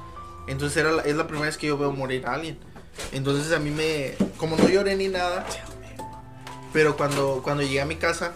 [0.48, 2.58] Entonces era la- es la primera vez que yo veo morir a alguien.
[3.12, 4.14] Entonces a mí me.
[4.38, 5.46] Como no lloré ni nada.
[6.72, 8.34] Pero cuando, cuando llegué a mi casa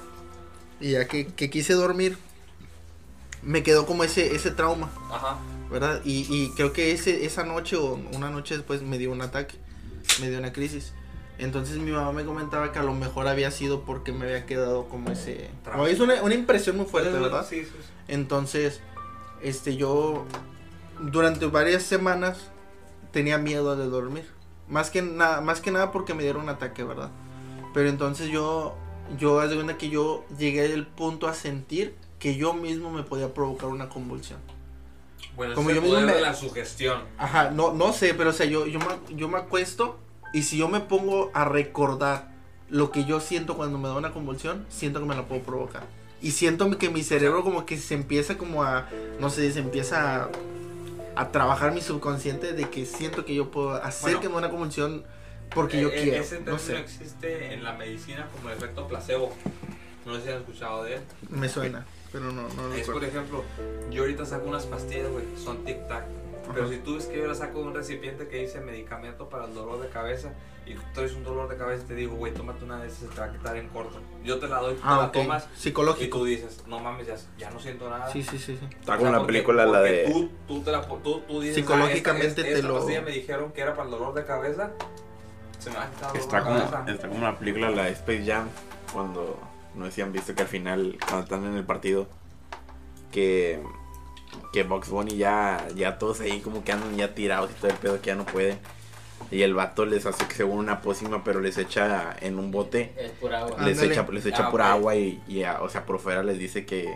[0.80, 2.18] y ya que, que quise dormir,
[3.44, 5.38] me quedó como ese, ese trauma, Ajá.
[5.70, 6.02] ¿verdad?
[6.04, 9.56] Y, y creo que ese, esa noche o una noche después me dio un ataque,
[10.20, 10.94] me dio una crisis.
[11.38, 14.88] Entonces mi mamá me comentaba que a lo mejor había sido porque me había quedado
[14.88, 15.50] como ese...
[15.64, 15.90] Trauma.
[15.90, 17.46] Es una, una impresión muy fuerte, ¿verdad?
[17.48, 17.90] Sí, sí, sí.
[18.08, 18.82] Entonces,
[19.42, 20.26] este, yo
[21.00, 22.50] durante varias semanas
[23.12, 24.26] tenía miedo de dormir.
[24.68, 27.10] Más que nada, más que nada porque me dieron un ataque, ¿verdad?
[27.74, 28.76] Pero entonces yo,
[29.18, 33.04] yo, haz de cuenta que yo llegué al punto a sentir que yo mismo me
[33.04, 34.40] podía provocar una convulsión.
[35.36, 37.02] Bueno, Como yo mismo me- de la sugestión.
[37.18, 39.98] Ajá, no, no sé, pero o sea, yo, yo, me, yo me acuesto
[40.32, 42.32] y si yo me pongo a recordar
[42.70, 45.84] lo que yo siento cuando me da una convulsión, siento que me la puedo provocar.
[46.22, 48.88] Y siento que mi cerebro como que se empieza como a,
[49.20, 50.30] no sé, se empieza a,
[51.16, 54.20] a trabajar mi subconsciente de que siento que yo puedo hacer Bueno.
[54.22, 55.04] que me una convulsión
[55.54, 56.24] porque yo Eh, eh, quiero.
[56.24, 59.34] Ese No término sé, existe en la medicina como el efecto placebo.
[60.06, 61.02] No sé si han escuchado de él.
[61.30, 63.44] me suena, pero no, no lo Es por ejemplo,
[63.90, 66.04] yo ahorita saco unas pastillas, güey, son tic tac.
[66.54, 69.54] Pero si tú ves que yo le saco un recipiente que dice medicamento para el
[69.54, 70.34] dolor de cabeza
[70.66, 73.10] y tú traes un dolor de cabeza y te digo, güey, tómate una de esas,
[73.10, 74.00] te va a quitar en corto.
[74.24, 75.14] Yo te la doy, tú te Ah, la ok.
[75.14, 76.18] tomas y Psicológico.
[76.20, 78.10] tú dices, no mames, ya, ya no siento nada.
[78.10, 78.68] Sí, sí, sí, sí.
[78.80, 80.10] Está sea, la película, la de.
[80.12, 82.68] Tú, tú, te la, tú, tú dices, Psicológicamente ah, esta, esta, te esta
[83.00, 84.72] lo- me dijeron que era para el dolor de cabeza.
[85.60, 86.92] Se me va a quitar el dolor Está de como, cabeza.
[86.94, 88.48] está como la película, la de Space Jam,
[88.92, 89.40] cuando
[89.76, 92.08] no sé si han visto que al final, cuando están en el partido,
[93.12, 93.62] que,
[94.52, 97.78] que Box Bunny ya, ya todos ahí como que andan ya tirados y todo el
[97.78, 98.58] pedo que ya no pueden.
[99.32, 102.94] Y el vato les hace que según una pócima, pero les echa en un bote,
[102.98, 103.56] Es pura agua.
[103.58, 103.66] Ah.
[103.66, 103.94] les Ándale.
[103.94, 104.72] echa, les echa Ah, pura ok.
[104.80, 106.94] agua y, y a- o sea, por fuera les dice que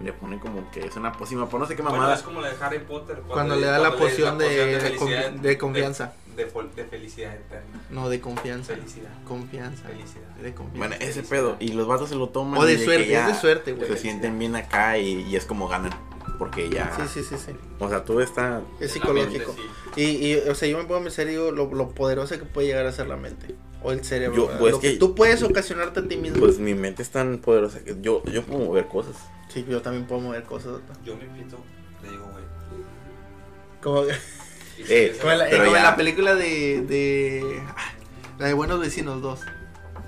[0.00, 2.14] le pone como que es una pócima, por no sé qué Bueno, mamada.
[2.16, 3.22] es como la de Harry Potter.
[3.26, 6.12] Cuando le da la cuando le- poción de- de felicidad- confi- de confianza.
[6.36, 7.80] De, de de felicidad eterna.
[7.90, 8.74] No, de confianza.
[8.74, 9.10] Felicidad.
[9.26, 9.88] Confianza.
[9.88, 10.28] Felicidad.
[10.40, 10.78] De confianza.
[10.78, 11.56] Bueno, ese pedo.
[11.58, 12.60] Y los vatos se lo toman.
[12.60, 13.88] O de suerte, es de suerte, güey.
[13.88, 15.90] Se sienten bien acá y, y es como ganan.
[16.38, 16.94] Porque ya.
[16.96, 17.52] Sí, sí, sí, sí.
[17.80, 18.58] O sea, todo está.
[18.74, 19.54] Es mente, psicológico.
[19.94, 20.00] sí.
[20.02, 22.86] Y, y, o sea, yo me puedo pensar, digo, lo, lo poderosa que puede llegar
[22.86, 23.54] a ser la mente.
[23.82, 24.36] O el cerebro.
[24.48, 26.38] Yo, pues, lo que, que- tú puedes ocasionarte a ti mismo.
[26.38, 29.16] Pues mi mente es tan poderosa que yo, yo puedo mover cosas.
[29.48, 30.80] sí, yo también puedo mover cosas.
[31.04, 31.58] Yo me invito,
[32.02, 32.44] le digo, güey.
[33.82, 34.02] Como,
[34.88, 37.60] Eh, como en, la, va- como en ya- la película de, de.
[37.76, 37.92] ah,
[38.38, 39.40] La de Buenos Vecinos 2.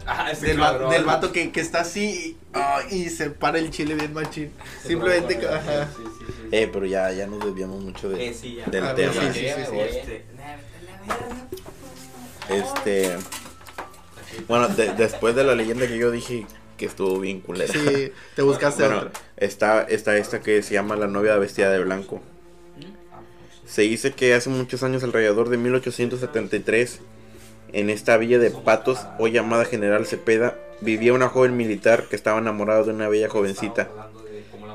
[0.06, 0.90] Ah, ese Del, va- cabrón.
[0.90, 4.52] del vato que, que está así y, ah, y se para el chile bien machín.
[4.84, 5.38] Simplemente.
[5.38, 5.88] que- ajá.
[5.96, 6.48] Sí, sí.
[6.52, 8.66] Eh, pero ya, ya nos desviamos mucho de, Eh, sí, ya.
[8.66, 9.12] del Ah, tema.
[9.12, 9.78] sí, sí, sí, sí.
[9.78, 10.24] Este,
[12.48, 13.16] Este.
[14.48, 17.72] Bueno, de- después de la leyenda que yo dije que estuvo bien culera.
[17.72, 19.12] Sí, te buscaste Bueno, otra.
[19.36, 22.20] está, está esta que se llama La novia vestida de blanco.
[23.66, 27.00] Se dice que hace muchos años, alrededor de 1873,
[27.72, 32.38] en esta villa de Patos, hoy llamada General Cepeda, vivía una joven militar que estaba
[32.40, 33.88] enamorada de una bella jovencita,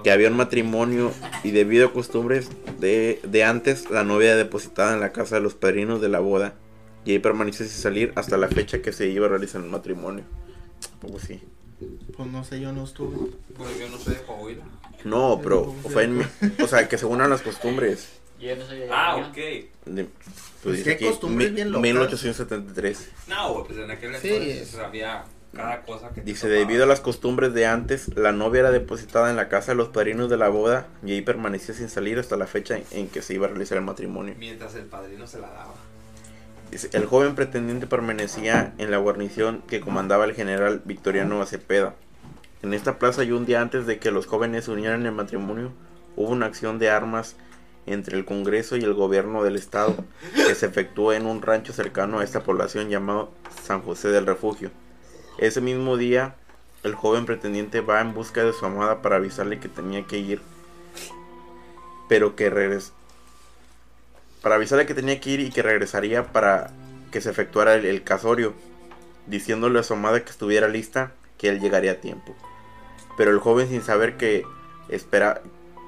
[0.06, 1.12] que había un matrimonio
[1.44, 2.50] y debido a costumbres
[2.80, 6.54] de, de antes, la novia depositada en la casa de los padrinos de la boda
[7.06, 10.24] y ahí permaneció sin salir hasta la fecha que se iba a realizar el matrimonio.
[11.02, 11.42] Pues sí.
[12.16, 13.32] Pues no sé, yo no estuve.
[13.58, 14.64] Pues yo no soy de Coahuila.
[15.06, 16.22] No, pero fue en,
[16.64, 18.10] o sea, que según a las costumbres.
[18.40, 19.36] Yo no soy de Ah, ok.
[19.88, 20.08] De,
[20.62, 21.82] Pues dice qué aquí, costumbres mi- bien locas.
[21.82, 23.10] 1873.
[23.28, 24.28] No, pues en aquel Sí.
[24.30, 25.24] entonces había
[25.56, 29.30] cada cosa que te Dice, debido a las costumbres de antes, la novia era depositada
[29.30, 32.38] en la casa de los padrinos de la boda y ahí permanecía sin salir hasta
[32.38, 34.36] la fecha en que se iba a realizar el matrimonio.
[34.38, 35.74] Mientras el padrino se la daba.
[36.70, 41.96] Dice, el joven pretendiente permanecía en la guarnición que comandaba el general Victoriano Acepeda.
[42.62, 45.12] En esta plaza y un día antes de que los jóvenes se unieran en el
[45.14, 45.72] matrimonio,
[46.16, 47.36] hubo una acción de armas
[47.86, 49.96] entre el Congreso y el gobierno del estado
[50.36, 53.32] que se efectuó en un rancho cercano a esta población llamado
[53.64, 54.72] San José del Refugio.
[55.38, 56.36] Ese mismo día,
[56.84, 60.42] el joven pretendiente va en busca de su amada para avisarle que tenía que ir
[62.08, 62.94] pero que regres
[64.42, 66.70] para avisarle que tenía que ir y que regresaría para
[67.12, 68.54] que se efectuara el, casorio,
[69.26, 72.36] diciéndole a su amada que estuviera lista, que él llegaría a tiempo.
[73.18, 74.46] Pero el joven sin saber que,
[74.88, 75.42] espera,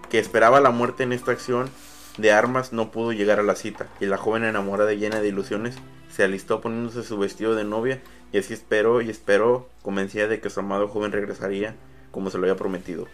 [0.09, 1.69] que esperaba la muerte en esta acción
[2.17, 5.75] de armas no pudo llegar a la cita, y la joven enamorada llena de ilusiones
[6.17, 8.01] se alistó poniéndose su vestido de novia
[8.31, 11.75] y así esperó y esperó, convencida de que su amado joven regresaría
[12.09, 13.05] como se lo había prometido.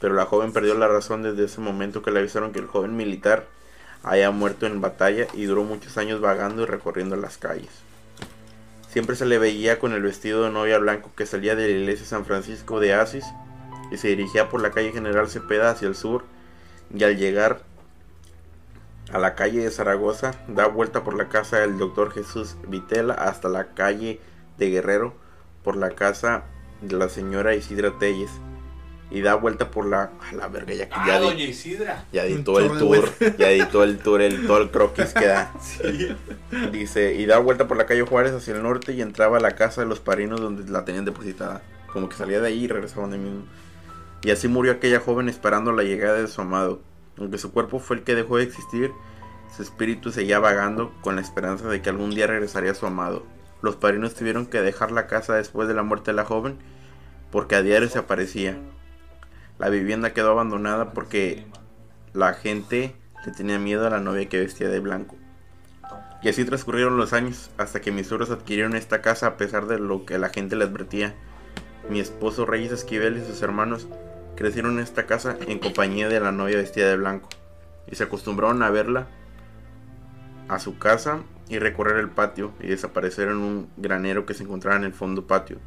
[0.00, 2.96] Pero la joven perdió la razón desde ese momento que le avisaron que el joven
[2.96, 3.44] militar
[4.02, 7.68] haya muerto en batalla y duró muchos años vagando y recorriendo las calles.
[8.88, 12.06] Siempre se le veía con el vestido de novia blanco que salía de la iglesia
[12.06, 13.26] San Francisco de Asis
[13.92, 16.24] y se dirigía por la calle General Cepeda hacia el sur
[16.94, 17.60] y al llegar
[19.12, 23.48] a la calle de Zaragoza da vuelta por la casa del doctor Jesús Vitela hasta
[23.48, 24.20] la calle
[24.58, 25.14] de Guerrero
[25.64, 26.44] por la casa
[26.80, 28.30] de la señora Isidra Telles
[29.10, 32.04] y da vuelta por la a la verga ya, Ah, ya di- doña Isidra.
[32.12, 33.08] ya editó el tour,
[33.38, 35.52] ya editó el tour, el, todo el croquis que da.
[35.60, 36.16] Sí.
[36.70, 39.56] Dice, y da vuelta por la calle Juárez hacia el norte y entraba a la
[39.56, 41.62] casa de los parinos donde la tenían depositada.
[41.92, 43.42] Como que salía de ahí y regresaba donde mismo.
[44.22, 46.80] Y así murió aquella joven esperando la llegada de su amado.
[47.20, 48.90] Aunque su cuerpo fue el que dejó de existir,
[49.54, 53.24] su espíritu seguía vagando con la esperanza de que algún día regresaría su amado.
[53.62, 56.58] Los parinos tuvieron que dejar la casa después de la muerte de la joven
[57.30, 58.58] porque a diario se aparecía.
[59.58, 61.46] La vivienda quedó abandonada porque
[62.14, 62.96] la gente
[63.26, 65.16] le tenía miedo a la novia que vestía de blanco.
[66.22, 69.78] Y así transcurrieron los años hasta que mis suegros adquirieron esta casa a pesar de
[69.78, 71.14] lo que la gente le advertía.
[71.88, 73.88] Mi esposo Reyes Esquivel y sus hermanos
[74.36, 77.28] crecieron en esta casa en compañía de la novia vestida de blanco
[77.90, 79.08] y se acostumbraron a verla
[80.48, 84.76] a su casa y recorrer el patio y desaparecer en un granero que se encontraba
[84.76, 85.58] en el fondo patio.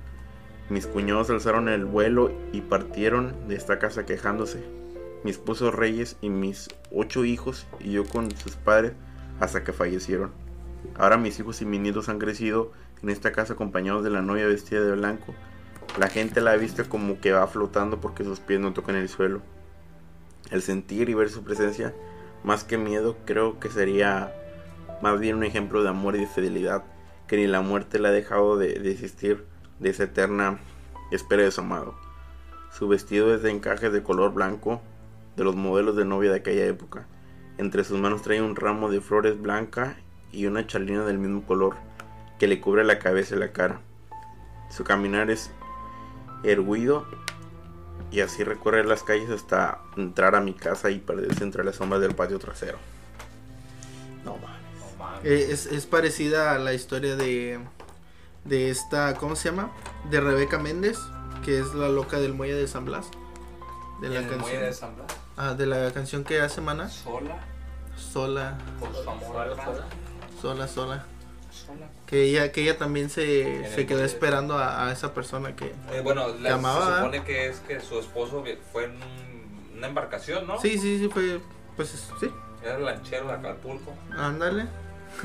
[0.69, 4.63] Mis cuñados alzaron el vuelo y partieron de esta casa quejándose.
[5.23, 8.93] Mi esposo Reyes y mis ocho hijos y yo con sus padres
[9.39, 10.31] hasta que fallecieron.
[10.95, 14.47] Ahora mis hijos y mis nietos han crecido en esta casa acompañados de la novia
[14.47, 15.35] vestida de blanco.
[15.97, 19.09] La gente la ha visto como que va flotando porque sus pies no tocan el
[19.09, 19.41] suelo.
[20.49, 21.93] El sentir y ver su presencia,
[22.43, 24.33] más que miedo, creo que sería
[25.03, 26.83] más bien un ejemplo de amor y de fidelidad,
[27.27, 29.45] que ni la muerte le ha dejado de, de existir
[29.79, 30.59] de esa eterna
[31.11, 31.95] espera de su amado.
[32.71, 34.81] Su vestido es de encajes de color blanco,
[35.35, 37.05] de los modelos de novia de aquella época.
[37.59, 39.95] Entre sus manos trae un ramo de flores blanca
[40.31, 41.75] y una chalina del mismo color
[42.39, 43.81] que le cubre la cabeza y la cara.
[44.69, 45.51] Su caminar es
[46.43, 47.05] erguido
[48.11, 52.01] y así recorre las calles hasta entrar a mi casa y perderse entre las sombras
[52.01, 52.77] del patio trasero.
[54.23, 54.49] No mames.
[54.79, 55.25] No mames.
[55.25, 57.59] Eh, es, es parecida a la historia de,
[58.45, 59.71] de esta, ¿cómo se llama?
[60.11, 60.99] De Rebeca Méndez,
[61.43, 63.07] que es la loca del muelle de San Blas.
[64.01, 64.51] De la ¿En el canción.
[64.51, 65.07] muelle de San Blas?
[65.35, 66.89] Ah, de la canción que hace Mana.
[66.89, 67.39] Sola,
[67.97, 69.55] Sola, por su amor
[70.41, 71.05] Sola, sola.
[72.07, 75.65] Que ella, que ella también se, se quedó esperando a, a esa persona que...
[75.91, 76.95] Eh, bueno, la- Llamaba, se ¿eh?
[76.97, 80.59] supone que es que su esposo fue en un- una embarcación, ¿no?
[80.59, 81.39] Sí, sí, sí, fue...
[81.75, 81.89] Pues
[82.19, 82.29] sí,
[82.63, 83.93] Era el lanchero de Acapulco.
[84.15, 84.65] ándale.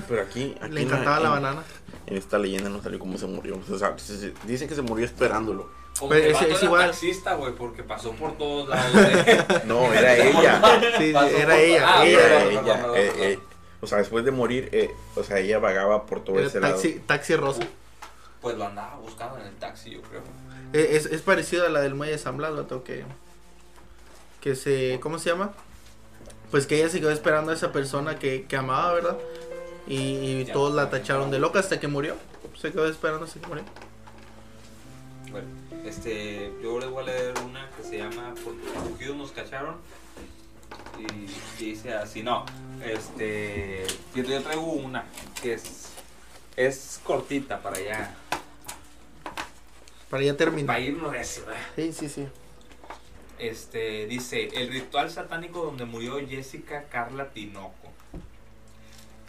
[0.09, 1.63] Pero aquí, aquí Le en encantaba la banana.
[2.07, 3.59] En esta leyenda no salió cómo se murió.
[3.71, 5.71] O sea, se- se- dicen que se murió esperándolo.
[5.99, 6.87] Como Pero que es- es era igual.
[6.91, 8.93] taxista, güey, porque pasó por todos lados.
[8.95, 10.63] de- No, era ella.
[10.99, 12.21] Sí, era por- ella, Ah, ella.
[12.27, 13.39] Era eh, eh,
[13.81, 16.95] o sea, después de morir, eh, o sea, ella vagaba por todo Era ese taxi,
[16.95, 17.03] lado.
[17.07, 17.63] taxi rosa.
[18.41, 20.23] Pues lo andaba buscando en el taxi, yo creo.
[20.73, 23.05] Eh, Es, es parecido a la del muelle de San Blas, vato, que...
[24.41, 24.99] Que se...
[25.01, 25.53] ¿Cómo se llama?
[26.51, 29.19] Pues que ella se quedó esperando a esa persona que, que amaba, ¿verdad?
[29.87, 32.15] Y, y todos la tacharon de loca hasta que murió.
[32.57, 33.65] Se quedó esperando hasta que murió.
[35.31, 35.47] Bueno,
[35.85, 39.77] este, yo les voy a leer una que se llama Porque los cogidos nos cacharon.
[40.99, 42.45] Y, y dice así, no,
[42.85, 43.85] este,
[44.15, 45.05] yo, yo traigo una
[45.41, 45.91] que es,
[46.57, 48.15] es cortita para ya,
[50.11, 50.67] Para ya terminar.
[50.67, 51.61] para irnos de eso, ¿verdad?
[51.77, 52.29] Sí, sí, sí.
[53.39, 57.75] Este, dice, el ritual satánico donde murió Jessica Carla Tinoco.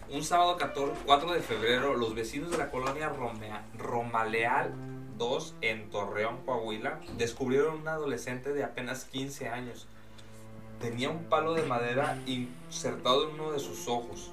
[0.09, 4.73] Un sábado 14 4 de febrero, los vecinos de la colonia Romea- Romaleal
[5.19, 9.85] 2 en Torreón, Coahuila, descubrieron un adolescente de apenas 15 años.
[10.79, 14.31] Tenía un palo de madera insertado en uno de sus ojos.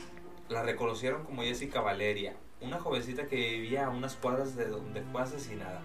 [0.48, 5.22] La reconocieron como Jessica Valeria, una jovencita que vivía a unas cuadras de donde fue
[5.22, 5.82] asesinada.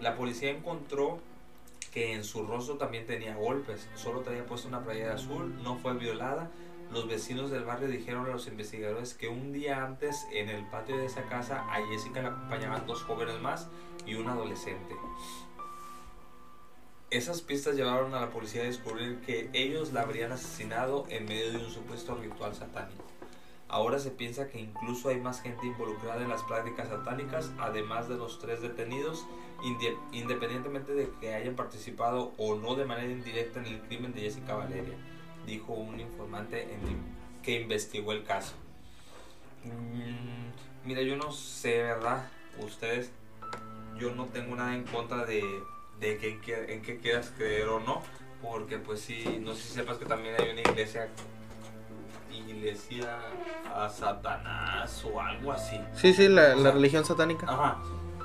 [0.00, 1.18] La policía encontró
[1.92, 5.94] que en su rostro también tenía golpes, solo traía puesta una playera azul, no fue
[5.94, 6.52] violada.
[6.92, 10.96] Los vecinos del barrio dijeron a los investigadores que un día antes en el patio
[10.96, 13.68] de esa casa a Jessica la acompañaban dos jóvenes más
[14.06, 14.94] y un adolescente.
[17.14, 21.52] Esas pistas llevaron a la policía a descubrir que ellos la habrían asesinado en medio
[21.52, 23.04] de un supuesto ritual satánico.
[23.68, 28.16] Ahora se piensa que incluso hay más gente involucrada en las prácticas satánicas, además de
[28.16, 29.24] los tres detenidos,
[29.62, 34.22] inde- independientemente de que hayan participado o no de manera indirecta en el crimen de
[34.22, 34.96] Jessica Valeria,
[35.46, 36.66] dijo un informante
[37.44, 38.54] que investigó el caso.
[39.62, 42.28] Mm, mira, yo no sé, ¿verdad?
[42.58, 43.12] Ustedes,
[44.00, 45.44] yo no tengo nada en contra de,
[46.00, 48.02] de que- en qué quieras creer o no,
[48.42, 51.08] porque pues sí, no sé si sepas que también hay una iglesia,
[52.30, 53.18] iglesia
[53.74, 55.80] a Satanás o algo así.
[55.94, 57.46] Sí, sí, la, O la sea, religión satánica.
[57.48, 57.78] Ajá.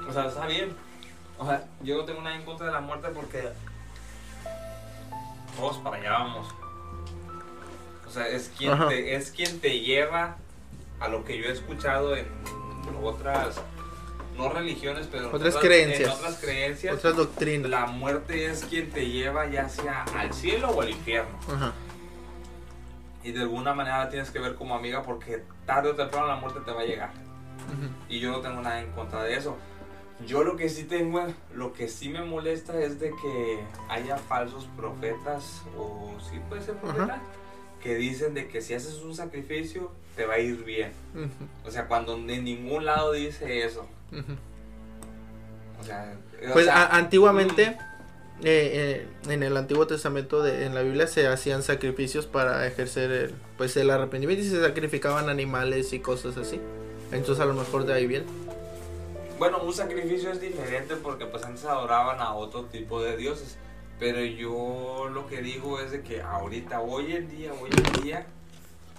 [0.08, 0.76] O sea, está bien.
[1.38, 3.50] O sea, yo no tengo nada en contra de la muerte porque
[5.56, 6.48] todos para allá vamos.
[8.08, 10.38] O sea, es quien, te, es quien te lleva
[11.00, 12.28] a lo que yo he escuchado en
[13.04, 13.62] otras,
[14.40, 16.10] no religiones, pero Otras creencias.
[16.10, 17.70] En otras creencias, Otras doctrinas.
[17.70, 21.38] la muerte es quien te lleva ya sea al cielo o al infierno.
[21.54, 21.74] Ajá.
[23.24, 26.38] Y de alguna manera la tienes que ver como amiga porque tarde o temprano la
[26.38, 27.12] muerte te va a llegar.
[28.08, 29.58] Y yo no tengo nada en contra de eso.
[30.26, 33.60] Yo lo que sí tengo, lo que sí me molesta es de que
[33.90, 37.22] haya falsos profetas, o sí puede ser profeta,
[37.82, 40.92] que dicen de que si haces un sacrificio te va a ir bien.
[41.66, 43.86] O sea, cuando en ningún lado dice eso.
[44.12, 44.34] Ujú.
[45.80, 46.14] O sea,
[46.50, 47.78] o Pues sea, a- antiguamente,
[48.44, 53.12] eh, eh, en el Antiguo Testamento, de, en la Biblia, se hacían sacrificios para ejercer
[53.12, 56.60] el, pues, el arrepentimiento y se sacrificaban animales y cosas así.
[57.12, 58.26] Entonces a lo mejor de ahí viene.
[59.40, 63.58] Bueno, un sacrificio es diferente porque pues antes adoraban a otro tipo de dioses.
[63.98, 68.28] Pero yo lo que digo es de que ahorita, hoy en día, hoy en día,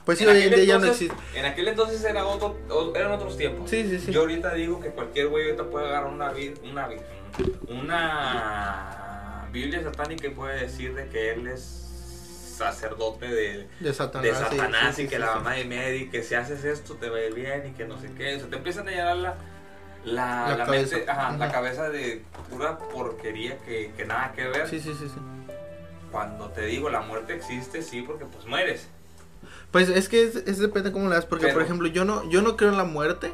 [0.04, 1.14] Pues sí, En hoy en día ya no existe.
[1.34, 2.56] En aquel entonces era otro,
[2.94, 3.68] eran otros tiempos.
[3.70, 4.12] Sí, sí, sí.
[4.12, 6.32] Yo ahorita digo que cualquier güey ahorita puede agarrar una
[6.64, 6.88] una
[7.68, 11.62] una Biblia satánica y puede decir de que él es
[12.56, 14.22] sacerdote de, De Satanás.
[14.22, 16.64] de sí, Satanás sí, y sí, que sí, la mamá de Mary, que si haces
[16.64, 18.36] esto te va a ir bien y que no sé qué.
[18.36, 19.34] O sea, te empiezan a llenar la,
[20.04, 20.96] la, La la cabeza.
[20.96, 24.68] mente, ajá, la cabeza de pura porquería que, que nada que ver.
[24.68, 25.20] Sí, sí, sí, sí.
[26.12, 28.88] Cuando te digo la muerte existe, sí, porque pues mueres.
[29.70, 32.28] Pues es que es, es depende cómo le das, porque Pero- por ejemplo yo no
[32.30, 33.32] yo no creo en la muerte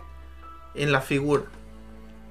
[0.74, 1.44] en la figura.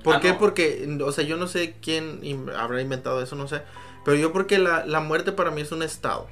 [0.04, 0.34] ¿Por Ah, qué?
[0.34, 0.38] no.
[0.38, 3.64] Porque, o sea, yo no sé quién in- habrá inventado eso, no sé.
[4.04, 6.28] Pero yo porque la, la muerte para mí es un estado.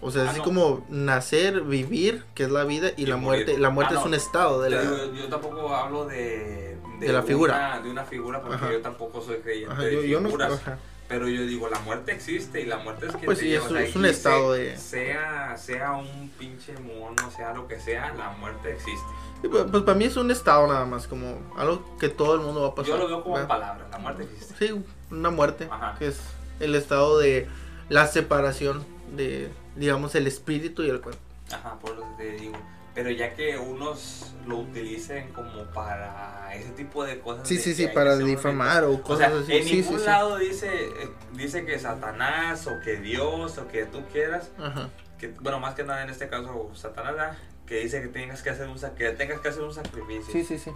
[0.00, 0.44] O sea, Ah, así no.
[0.44, 3.44] como nacer, vivir, que es la vida, y, Y la morir.
[3.46, 4.08] muerte, la muerte Ah, es no.
[4.08, 4.82] un estado de la...
[4.82, 7.54] digo, yo tampoco hablo de, De la figura.
[7.56, 8.72] una- de una figura porque Ajá.
[8.72, 10.52] yo tampoco soy creyente Ajá, de yo, yo no figuras.
[10.52, 10.78] ajá.
[11.12, 13.66] Pero yo digo, la muerte existe y la muerte es que Pues te sí, lleva,
[13.66, 17.68] es o sea, es un estado se- de- Sea, sea un pinche mono, sea lo
[17.68, 19.06] que sea, la muerte existe.
[19.42, 22.40] Sí, pues, pues para mí es un estado nada más, como algo que todo el
[22.40, 22.92] mundo va a pasar.
[22.92, 23.48] Yo lo veo como ¿verdad?
[23.48, 24.54] palabra, la muerte existe.
[24.68, 25.96] Sí, una muerte, Ajá.
[25.98, 26.18] que es
[26.60, 27.46] el estado de
[27.90, 28.82] la separación
[29.14, 31.20] de, digamos, el espíritu y el cuerpo.
[31.52, 32.56] Ajá, por lo que te digo.
[32.94, 37.48] Pero ya que unos lo utilicen como para ese tipo de cosas.
[37.48, 39.52] Sí, de sí, sí, para difamar o O cosas sea, así.
[39.56, 40.06] en sí, ningún sí, sí.
[40.06, 44.90] lado dice eh, dice que Satanás o que Dios o que tú quieras, Ajá.
[45.18, 47.38] que bueno, más que nada en este caso Satanás, ¿verdad?
[47.66, 50.30] que dice que tengas que hacer un que tengas que hacer un sacrificio.
[50.30, 50.70] Sí, sí, sí.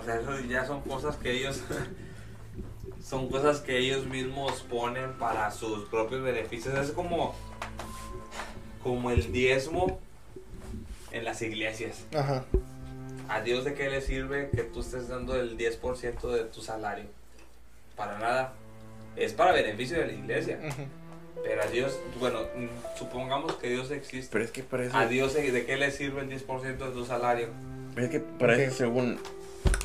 [0.00, 1.62] O sea, eso ya son cosas que ellos
[3.04, 6.74] son cosas que ellos mismos ponen para sus propios beneficios.
[6.78, 7.34] Es como
[8.82, 10.00] como el diezmo
[11.14, 12.04] en las iglesias.
[12.14, 12.44] Ajá.
[13.28, 17.06] ¿A Dios de qué le sirve que tú estés dando el 10% de tu salario?
[17.96, 18.52] Para nada.
[19.16, 20.58] Es para beneficio de la iglesia.
[20.62, 20.82] Ujú.
[21.42, 22.40] Pero a Dios, bueno,
[22.98, 24.28] supongamos que Dios existe.
[24.32, 24.96] Pero es que para eso.
[24.96, 27.48] ¿A Dios de qué le sirve el 10% de tu salario?
[27.96, 28.58] Es que para Ok.
[28.60, 29.18] eso, según.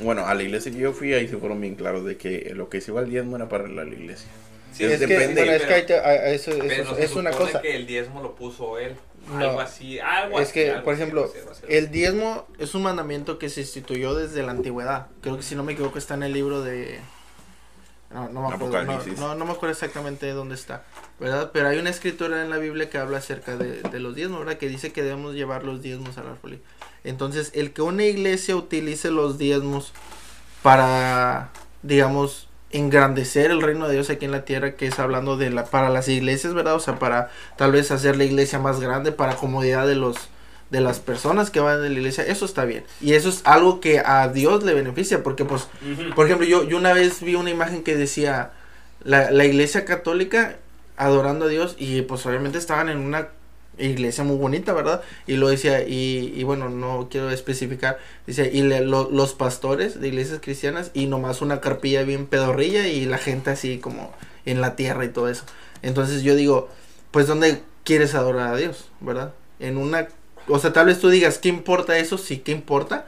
[0.02, 2.70] Bueno, a la iglesia que yo fui, ahí se fueron bien claros de que lo
[2.70, 4.30] que se iba al diezmo era para la iglesia.
[4.74, 7.32] Sí, Es es que, depende, bueno, es que hay eso, eso pero es- es una
[7.32, 7.62] cosa.
[7.62, 8.96] que el diezmo lo puso él.
[9.30, 9.40] No.
[9.40, 11.64] Algo así, algo Es así, que, algo por así, ejemplo, algo así, algo así.
[11.70, 15.08] el diezmo es un mandamiento que se instituyó desde la antigüedad.
[15.22, 17.00] Creo que si no me equivoco está en el libro de...
[18.12, 19.20] No, no me acuerdo, no, Apocalipsis.
[19.20, 20.84] no, no me acuerdo exactamente dónde está,
[21.20, 21.52] ¿verdad?
[21.54, 24.58] Pero hay una escritura en la Biblia que habla acerca de, de los diezmos, ¿verdad?
[24.58, 26.60] Que dice que debemos llevar los diezmos al árbol.
[27.04, 29.94] Entonces, el que una iglesia utilice los diezmos
[30.64, 31.52] para,
[31.84, 35.66] digamos, engrandecer el reino de Dios aquí en la tierra, que es hablando de la,
[35.66, 36.76] para las iglesias, ¿verdad?
[36.76, 40.30] O sea, para tal vez hacer la iglesia más grande, para comodidad de los
[40.70, 42.84] de las personas que van de la iglesia, eso está bien.
[43.02, 45.68] Y eso es algo que a Dios le beneficia, porque pues,
[46.16, 48.52] por ejemplo, yo, yo una vez vi una imagen que decía
[49.04, 50.58] la, la iglesia católica
[50.96, 53.30] adorando a Dios y pues obviamente estaban en una
[53.80, 55.02] iglesia muy bonita, ¿verdad?
[55.28, 60.00] Y lo decía, y, y bueno, no quiero especificar, dice, y le- lo- los pastores
[60.00, 64.14] de iglesias cristianas y nomás una carpilla bien pedorrilla y la gente así como
[64.46, 65.44] en la tierra y todo eso.
[65.82, 66.70] Entonces yo digo,
[67.12, 68.90] pues ¿dónde quieres adorar a Dios?
[69.02, 69.34] ¿Verdad?
[69.60, 70.08] En una,
[70.48, 72.18] o sea, tal vez tú digas, ¿qué importa eso?
[72.18, 73.06] Sí, ¿qué importa?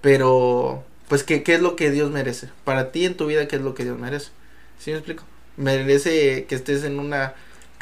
[0.00, 2.48] Pero, pues, ¿qué, qué es lo que Dios merece?
[2.64, 4.30] Para ti en tu vida, ¿qué es lo que Dios merece?
[4.78, 5.24] ¿Sí me explico?
[5.56, 7.34] ¿Merece que estés en una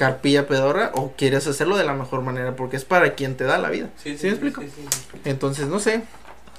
[0.07, 2.57] carpilla pedorra o quieres hacerlo de la mejor manera?
[2.57, 3.89] Porque es para quien te da la vida.
[4.03, 4.61] ¿Sí, me explico?
[4.63, 5.21] sí, sí, sí.
[5.25, 6.03] Entonces, no sé.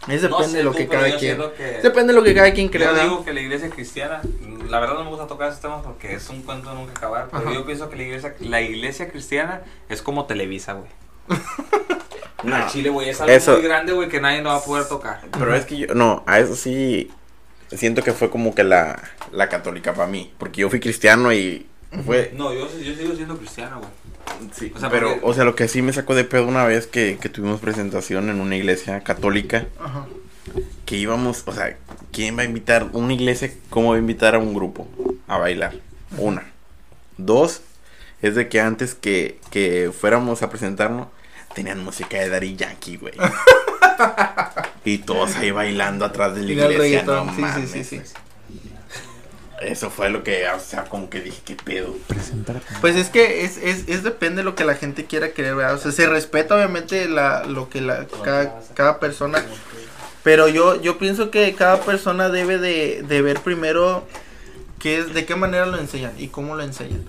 [0.08, 1.38] Es No depende sé de lo tú, que cada quien...
[1.58, 2.94] que- Depende de lo que cada quien crea.
[2.94, 4.22] Yo digo que la iglesia cristiana,
[4.70, 7.28] la verdad no me gusta tocar esos temas porque es un cuento de nunca acabar,
[7.32, 7.54] pero Ajá.
[7.54, 10.90] yo pienso que la iglesia, la iglesia cristiana es como Televisa, güey.
[12.44, 14.86] No, Chile, güey, es algo Eso- muy grande, güey, que nadie no va a poder
[14.90, 15.22] tocar.
[15.32, 17.10] Pero es que yo, no, a eso sí,
[17.72, 21.66] siento que fue como que la, la católica para mí, porque yo fui cristiano y
[22.06, 22.32] fue...
[22.36, 23.92] No, yo, yo sigo siendo cristiano, güey.
[24.54, 26.66] Sí, O sea, pero, porque- o sea, lo que sí me sacó de pedo una
[26.66, 30.06] vez que, que tuvimos presentación en una iglesia católica, Ajá.
[30.86, 31.78] que íbamos, o sea,
[32.12, 32.90] ¿quién va a invitar?
[32.94, 34.88] Una iglesia, ¿cómo va a invitar a un grupo
[35.28, 35.76] a bailar?
[36.18, 36.44] Una.
[37.18, 37.62] Dos,
[38.22, 41.08] es de que antes que, que fuéramos a presentarnos,
[41.54, 43.14] tenían música de Daddy Yankee, güey.
[44.86, 47.96] y todos ahí bailando atrás de la iglesia, no sí, sí, mames, sí, sí.
[47.98, 48.08] güey.
[49.64, 51.96] Eso fue lo que, o sea, como que dije, ¿qué pedo?
[52.82, 55.76] Pues es que es, es, es depende de lo que la gente quiera creer, ¿verdad?
[55.76, 58.44] O sea, se respeta obviamente la, lo que la, cada,
[58.76, 59.40] cada persona,
[60.24, 64.06] pero yo, yo pienso que cada persona debe de, de ver primero
[64.80, 67.04] qué es, de qué manera lo enseñan y cómo lo enseñan,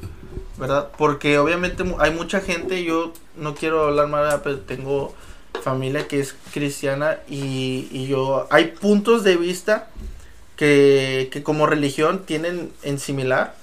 [0.58, 0.88] ¿verdad?
[0.96, 4.40] Porque obviamente mu- hay mucha gente, yo no quiero hablar mal, ¿verdad?
[4.44, 5.14] pero tengo
[5.62, 9.88] familia que es cristiana y, y yo, hay puntos de vista
[10.56, 13.54] que, que como religión tienen en similar,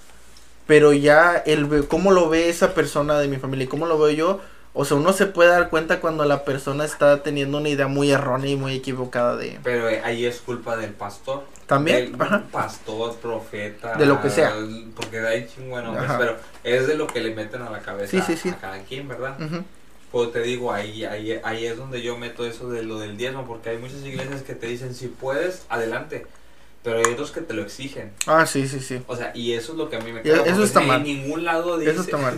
[0.67, 4.11] pero ya el cómo lo ve esa persona de mi familia y cómo lo veo
[4.11, 4.39] yo,
[4.73, 8.11] o sea, uno se puede dar cuenta cuando la persona está teniendo una idea muy
[8.11, 11.43] errónea y muy equivocada de Pero eh, ahí es culpa del pastor.
[11.67, 13.97] también, Del ajá, pastor, profeta.
[13.97, 14.53] De lo que sea.
[14.95, 16.17] Porque hay chingüenos, Ajá.
[16.17, 18.49] pero es de lo que le meten a la cabeza Sí, sí, sí.
[18.49, 19.35] a cada quien, ¿verdad?
[19.41, 19.63] ujú,
[20.11, 23.45] Pues te digo, ahí, ahí, ahí es donde yo meto eso de lo del diezmo,
[23.45, 26.27] porque hay muchas iglesias que te dicen, si puedes, adelante.
[26.83, 28.11] Pero hay otros que te lo exigen.
[28.25, 30.43] ah, sí, sí, sí, O sea, y eso es lo que a mí me caga,
[30.45, 31.03] eso está en mal.
[31.03, 32.35] ningún lado dice, eso está mal.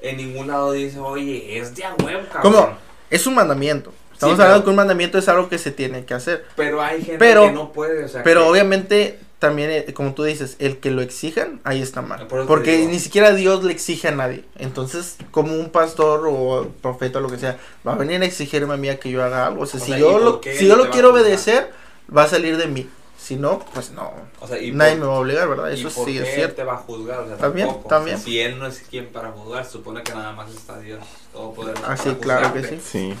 [0.00, 2.52] en ningún lado dice, oye, es de a huevo, cabrón.
[2.52, 2.78] ¿Cómo?
[3.10, 6.04] Es un mandamiento, estamos Sí, hablando pero- que un mandamiento es algo que se tiene
[6.04, 9.70] que hacer, Pero hay gente Pero- que no puede, o sea, pero que- obviamente también,
[9.70, 12.26] eh, como tú dices, el que lo exijan, ahí está mal.
[12.28, 14.44] Por Porque ni siquiera Dios le exige a nadie.
[14.58, 17.56] Entonces, como un pastor o profeta o lo que sea,
[17.86, 19.62] va a venir a exigirme a mí a que yo haga algo.
[19.62, 21.70] O sea, O si sea, ¿y yo lo, si yo lo quiero obedecer,
[22.14, 22.88] va a salir de mí.
[23.20, 24.12] Si no, pues no.
[24.40, 25.70] o sea, y Nadie por- me va a obligar, ¿verdad?
[25.70, 26.54] ¿Y Eso por sí qué es él cierto.
[26.56, 27.18] te va a juzgar?
[27.18, 27.86] O sea, También, tampoco.
[27.86, 28.16] O también.
[28.16, 31.00] sea, si él no es quien para juzgar, supone que nada más está Dios
[31.32, 31.82] todopoderoso.
[31.86, 32.80] Ah, sí, para claro que sí.
[32.82, 33.14] Sí.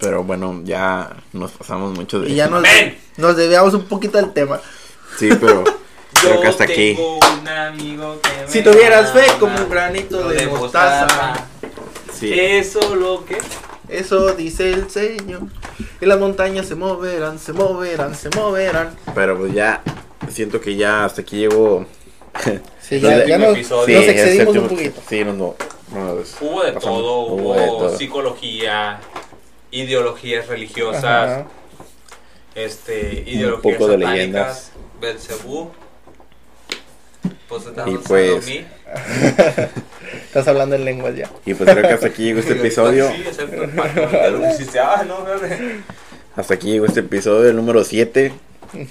[0.00, 2.98] Pero bueno, ya nos pasamos mucho de Y ya nos, ¡Amén!
[3.18, 4.60] nos desviamos un poquito del tema.
[5.18, 5.62] Sí, pero
[6.20, 6.94] creo que hasta aquí.
[6.96, 11.46] tengo un amigo que Si tuvieras fe como un granito lo de mostaza.
[12.12, 12.32] Sí.
[12.32, 13.36] Eso lo que.
[13.88, 15.42] Eso dice el Señor.
[16.00, 18.94] Y las montañas se moverán, se moverán, se moverán.
[19.14, 19.82] Pero pues ya
[20.28, 21.86] siento que ya hasta aquí llegó.
[22.80, 25.00] Sí, ya- ya nos- Sí, nos el excedimos séptimo- un poquito.
[25.08, 25.54] Sí, no, no.
[25.94, 27.96] no, es- Hubo de pasamos- todo, hubo, de todo.
[27.96, 29.00] psicología,
[29.70, 31.46] ideologías religiosas, Ajá.
[32.54, 34.72] este, ideologías poco de satánicas, leyendas.
[35.00, 35.70] Belcebú.
[37.48, 38.46] Pues, estás Y pues.
[40.26, 41.30] Estás hablando en lenguas ya.
[41.44, 43.08] Y pues creo que hasta aquí llegó este episodio.
[43.10, 43.62] Sí, excepto
[44.82, 45.16] ah, no.
[46.36, 48.32] Hasta aquí llegó este episodio, el número 7.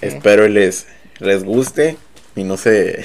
[0.02, 0.88] Espero les,
[1.20, 1.98] les guste.
[2.36, 3.04] Y no se,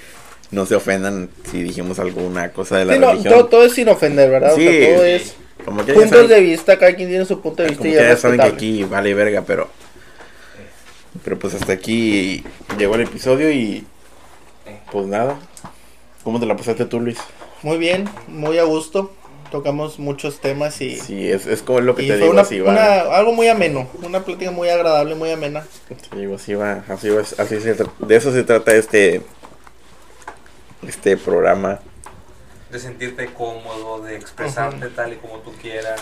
[0.50, 3.34] no se ofendan si dijimos alguna cosa de la Sí, no, religión.
[3.34, 4.52] todo, todo es sin ofender, ¿verdad?
[4.52, 5.34] O sea, Sí, todo es
[5.64, 7.94] Como que ya puntos saben- de vista, cada quien tiene su punto de vista Como
[7.94, 9.68] y que ya saben que aquí vale verga, pero.
[11.24, 12.44] Pero pues hasta aquí
[12.78, 13.84] llegó el episodio y.
[14.92, 15.38] Pues nada.
[16.24, 17.18] ¿Cómo te la pasaste tú, Luis?
[17.62, 19.12] Muy bien, muy a gusto.
[19.50, 22.42] Tocamos muchos temas y, Sí, es, es como lo que y te fue digo, una,
[22.42, 22.72] así va.
[22.72, 25.64] una- algo muy ameno, una plática muy agradable, muy amena.
[26.10, 29.22] Te digo, así va, así va, así se de eso se trata este.
[30.86, 31.80] Este programa.
[32.70, 36.00] De sentirte cómodo, de expresarte tal y como tú quieras.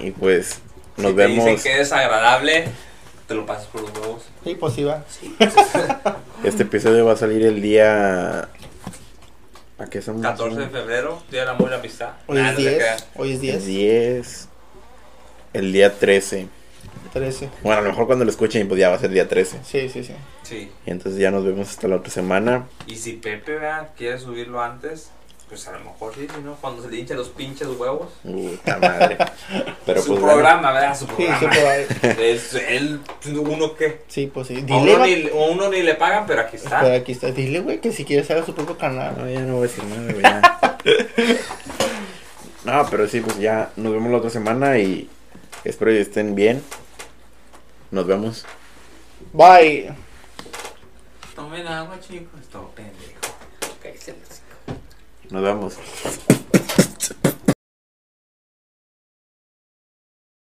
[0.00, 0.58] Y pues
[0.98, 1.46] nos si te vemos.
[1.46, 2.66] dicen que es agradable,
[3.26, 4.22] te lo pasas por los huevos.
[4.44, 5.04] Sí, pues sí va.
[6.44, 8.48] Este episodio va a salir el día.
[9.78, 10.20] ¿A qué son?
[10.20, 12.10] 14 de febrero, Día del Amor y la Amistad.
[12.26, 13.08] Hoy Nah, es no te 10, creas.
[13.16, 14.48] hoy es El 10, 10.
[15.54, 16.46] El día 13.
[17.12, 17.48] 13.
[17.62, 19.58] Bueno, a lo mejor cuando lo escuchen, pues ya va a ser día 13.
[19.64, 20.14] Sí, sí, sí.
[20.42, 20.70] Sí.
[20.86, 22.66] Y entonces ya nos vemos hasta la otra semana.
[22.86, 25.10] Y si Pepe vea, quiere subirlo antes,
[25.52, 26.54] Pues a lo mejor sí, ¿no?
[26.54, 28.08] Cuando se le hinchen los pinches huevos.
[28.22, 29.18] Puta madre.
[29.84, 30.26] Pero su pues bueno.
[30.32, 30.98] programa, ¿verdad?
[30.98, 31.38] Su programa.
[31.40, 32.30] sí, probable.
[32.32, 33.00] Es él,
[33.38, 34.00] uno qué.
[34.08, 34.56] Sí, pues sí.
[34.56, 36.80] A Dile, uno, va- ni, a uno ni le pagan, pero aquí está.
[36.80, 37.32] Pero aquí está.
[37.32, 39.14] Dile, güey, que si quieres haga su propio canal.
[39.18, 40.58] No, ya no voy a decir nada, güey, ya.
[42.64, 45.10] No, pero sí, pues ya nos vemos la otra semana y
[45.64, 46.62] espero que estén bien.
[47.90, 48.46] Nos vemos.
[49.34, 49.92] Bye.
[51.34, 52.40] Tomen agua, chicos.
[52.50, 53.11] Todo pendejo.
[55.32, 55.78] Nos vemos.